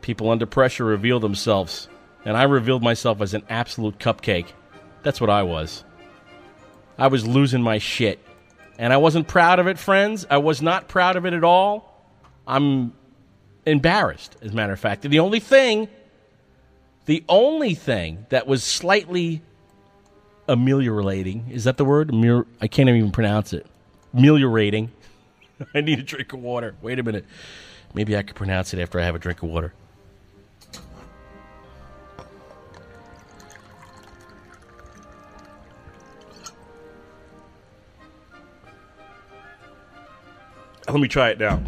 [0.00, 1.88] People under pressure reveal themselves.
[2.24, 4.52] And I revealed myself as an absolute cupcake.
[5.02, 5.84] That's what I was.
[7.00, 8.18] I was losing my shit.
[8.78, 10.26] And I wasn't proud of it, friends.
[10.30, 12.04] I was not proud of it at all.
[12.46, 12.92] I'm
[13.66, 15.02] embarrassed, as a matter of fact.
[15.02, 15.88] The only thing,
[17.06, 19.42] the only thing that was slightly
[20.48, 22.10] ameliorating, is that the word?
[22.60, 23.66] I can't even pronounce it.
[24.14, 24.90] Ameliorating.
[25.74, 26.74] I need a drink of water.
[26.82, 27.24] Wait a minute.
[27.94, 29.72] Maybe I could pronounce it after I have a drink of water.
[40.90, 41.62] Let me try it now.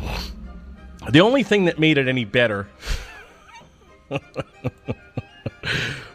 [1.11, 2.69] The only thing that made it any better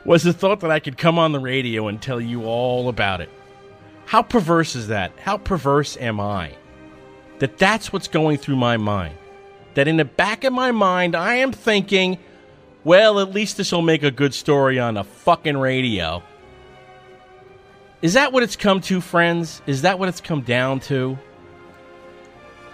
[0.06, 3.22] was the thought that I could come on the radio and tell you all about
[3.22, 3.30] it.
[4.06, 5.12] How perverse is that?
[5.20, 6.52] How perverse am I?
[7.40, 9.18] That that's what's going through my mind.
[9.76, 12.18] That in the back of my mind, I am thinking,
[12.84, 16.24] well, at least this will make a good story on the fucking radio.
[18.02, 19.62] Is that what it's come to, friends?
[19.66, 21.18] Is that what it's come down to?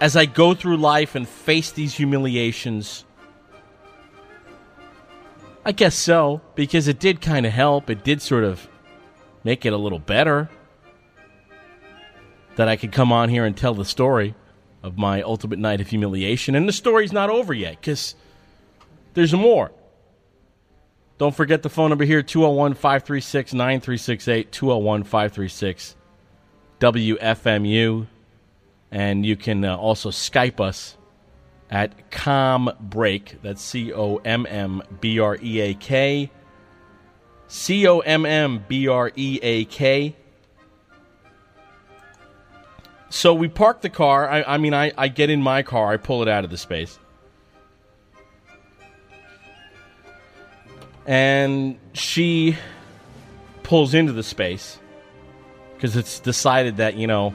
[0.04, 3.06] As I go through life and face these humiliations,
[5.64, 7.88] I guess so, because it did kind of help.
[7.88, 8.68] It did sort of
[9.44, 10.50] make it a little better
[12.56, 14.34] that I could come on here and tell the story
[14.82, 16.54] of my ultimate night of humiliation.
[16.54, 18.14] And the story's not over yet, because
[19.14, 19.72] there's more.
[21.16, 25.96] Don't forget the phone number here 201 536 9368, 201 536
[26.78, 28.06] WFMU.
[28.94, 30.96] And you can uh, also Skype us
[31.68, 33.42] at CommBreak.
[33.42, 36.30] That's C O M M B R E A K.
[37.48, 40.14] C O M M B R E A K.
[43.10, 44.30] So we park the car.
[44.30, 46.56] I, I mean, I, I get in my car, I pull it out of the
[46.56, 46.96] space.
[51.04, 52.56] And she
[53.64, 54.78] pulls into the space
[55.74, 57.34] because it's decided that, you know,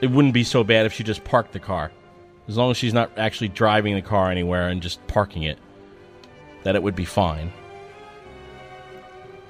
[0.00, 1.90] it wouldn't be so bad if she just parked the car.
[2.48, 5.58] As long as she's not actually driving the car anywhere and just parking it,
[6.62, 7.52] that it would be fine.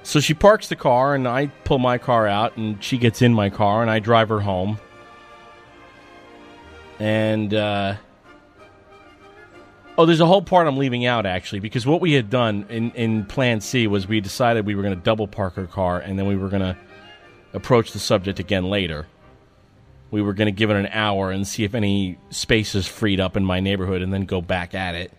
[0.03, 3.33] So she parks the car, and I pull my car out, and she gets in
[3.33, 4.79] my car, and I drive her home.
[6.97, 7.95] And, uh,
[9.97, 12.91] oh, there's a whole part I'm leaving out, actually, because what we had done in,
[12.91, 16.17] in Plan C was we decided we were going to double park her car, and
[16.17, 16.77] then we were going to
[17.53, 19.07] approach the subject again later
[20.09, 23.35] we were going to give it an hour and see if any spaces freed up
[23.35, 25.11] in my neighborhood and then go back at it.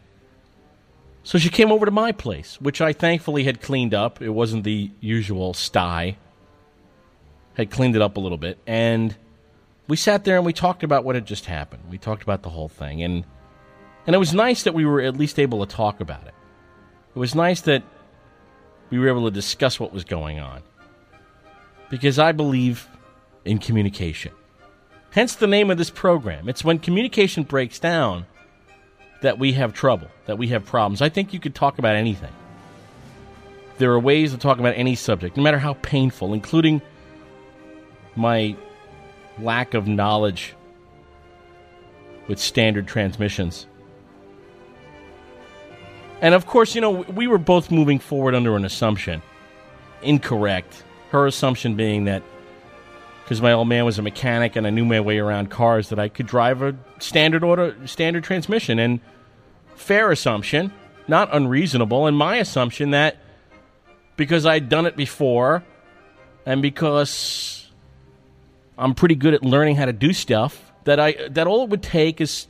[1.23, 4.23] So she came over to my place, which I thankfully had cleaned up.
[4.23, 6.17] It wasn't the usual sty.
[7.55, 8.59] Had cleaned it up a little bit.
[8.67, 9.15] And
[9.89, 11.83] we sat there and we talked about what had just happened.
[11.91, 13.03] We talked about the whole thing.
[13.03, 13.25] And,
[14.07, 16.35] and it was nice that we were at least able to talk about it.
[17.15, 17.83] It was nice that
[18.89, 20.63] we were able to discuss what was going on.
[21.91, 22.89] Because I believe
[23.45, 24.33] in communication.
[25.11, 26.49] Hence the name of this program.
[26.49, 28.27] It's when communication breaks down,
[29.21, 31.03] that we have trouble, that we have problems.
[31.03, 32.33] I think you could talk about anything.
[33.79, 36.83] There are ways to talk about any subject, no matter how painful, including
[38.17, 38.57] my
[39.39, 40.55] lack of knowledge
[42.27, 43.67] with standard transmissions.
[46.21, 49.23] And of course, you know, we were both moving forward under an assumption.
[50.03, 50.83] Incorrect.
[51.11, 52.23] Her assumption being that
[53.29, 55.99] because my old man was a mechanic and I knew my way around cars that
[55.99, 59.01] I could drive a standard order standard transmission and
[59.75, 60.73] fair assumption,
[61.09, 63.19] not unreasonable, and my assumption that
[64.17, 65.63] because I'd done it before
[66.47, 67.71] and because
[68.79, 71.83] I'm pretty good at learning how to do stuff that I that all it would
[71.83, 72.47] take is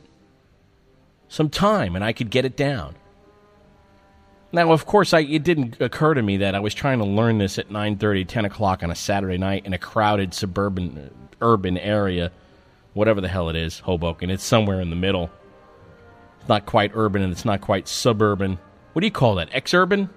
[1.27, 2.95] some time and I could get it down.
[4.51, 7.37] Now, of course, I, it didn't occur to me that I was trying to learn
[7.37, 12.31] this at 9.30, 10 o'clock on a Saturday night in a crowded suburban, urban area,
[12.93, 14.31] whatever the hell it is, Hoboken.
[14.31, 15.29] It's somewhere in the middle.
[16.39, 18.57] It's not quite urban and it's not quite suburban.
[18.93, 19.51] What do you call that?
[19.51, 20.09] Exurban?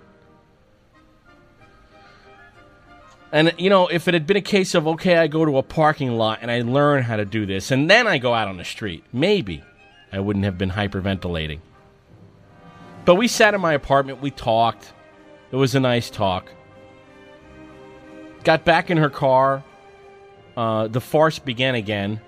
[3.32, 5.62] And, you know, if it had been a case of, okay, I go to a
[5.62, 8.59] parking lot and I learn how to do this, and then I go out on
[8.59, 9.62] the street, maybe
[10.10, 11.60] I wouldn't have been hyperventilating.
[13.05, 14.93] But we sat in my apartment, we talked.
[15.51, 16.51] It was a nice talk.
[18.45, 19.65] Got back in her car.
[20.57, 22.20] Uh, the farce began again.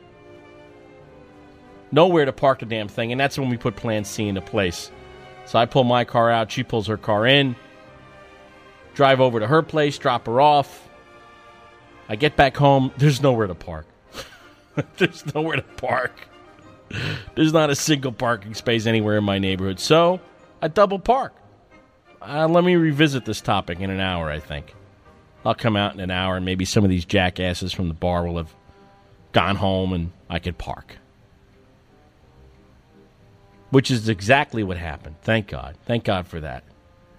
[1.92, 4.90] Nowhere to park the damn thing, and that's when we put Plan C into place.
[5.46, 7.54] So I pull my car out, she pulls her car in,
[8.94, 10.88] drive over to her place, drop her off.
[12.08, 13.86] I get back home, there's nowhere to park.
[14.96, 16.28] there's nowhere to park.
[17.34, 19.78] There's not a single parking space anywhere in my neighborhood.
[19.80, 20.20] So
[20.64, 21.34] I double park.
[22.22, 24.74] Uh, let me revisit this topic in an hour, I think.
[25.44, 28.26] I'll come out in an hour, and maybe some of these jackasses from the bar
[28.26, 28.54] will have
[29.32, 30.96] gone home and I could park.
[33.68, 35.16] Which is exactly what happened.
[35.20, 35.76] Thank God.
[35.84, 36.64] Thank God for that.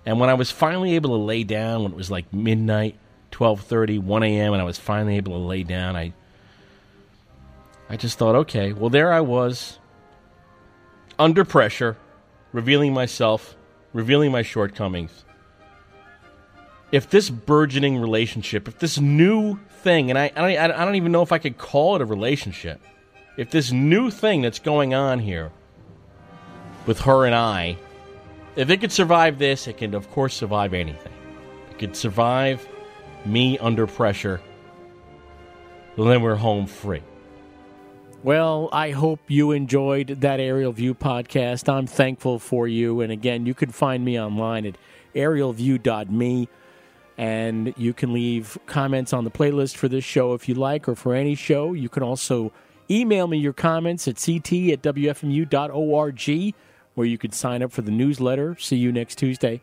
[0.07, 2.97] And when I was finally able to lay down, when it was like midnight,
[3.31, 6.13] 12:30, 1 a.m., and I was finally able to lay down, I
[7.91, 9.77] I just thought, okay, well there I was
[11.19, 11.95] under pressure,
[12.55, 13.53] revealing myself,
[13.91, 15.25] revealing my shortcomings.
[16.89, 21.11] If this burgeoning relationship, if this new thing, and I, I, don't, I don't even
[21.11, 22.79] know if I could call it a relationship,
[23.35, 25.51] if this new thing that's going on here
[26.85, 27.75] with her and I,
[28.55, 31.11] if it could survive this, it can, of course, survive anything.
[31.71, 32.65] It could survive
[33.25, 34.39] me under pressure.
[35.97, 37.03] Then we're home free.
[38.25, 41.71] Well, I hope you enjoyed that Aerial View podcast.
[41.71, 43.01] I'm thankful for you.
[43.01, 44.79] And again, you can find me online at
[45.13, 46.49] aerialview.me.
[47.19, 50.95] And you can leave comments on the playlist for this show if you like, or
[50.95, 51.73] for any show.
[51.73, 52.51] You can also
[52.89, 56.55] email me your comments at ct at wfmu.org,
[56.95, 58.57] where you can sign up for the newsletter.
[58.59, 59.61] See you next Tuesday.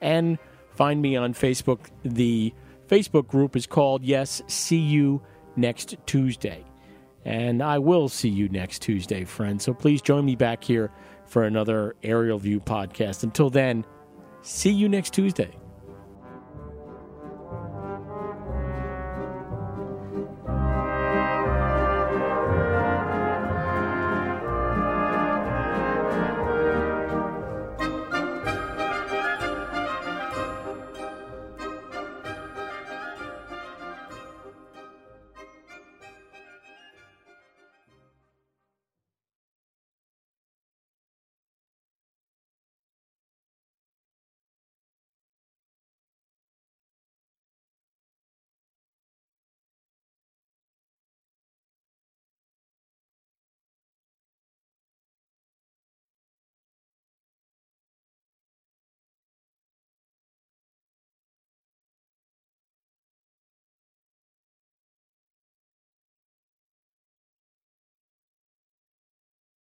[0.00, 0.38] And
[0.76, 1.80] find me on Facebook.
[2.04, 2.54] The
[2.88, 5.20] Facebook group is called Yes, See You
[5.56, 6.64] Next Tuesday.
[7.24, 9.64] And I will see you next Tuesday, friends.
[9.64, 10.90] So please join me back here
[11.26, 13.22] for another Aerial View podcast.
[13.22, 13.84] Until then,
[14.42, 15.50] see you next Tuesday.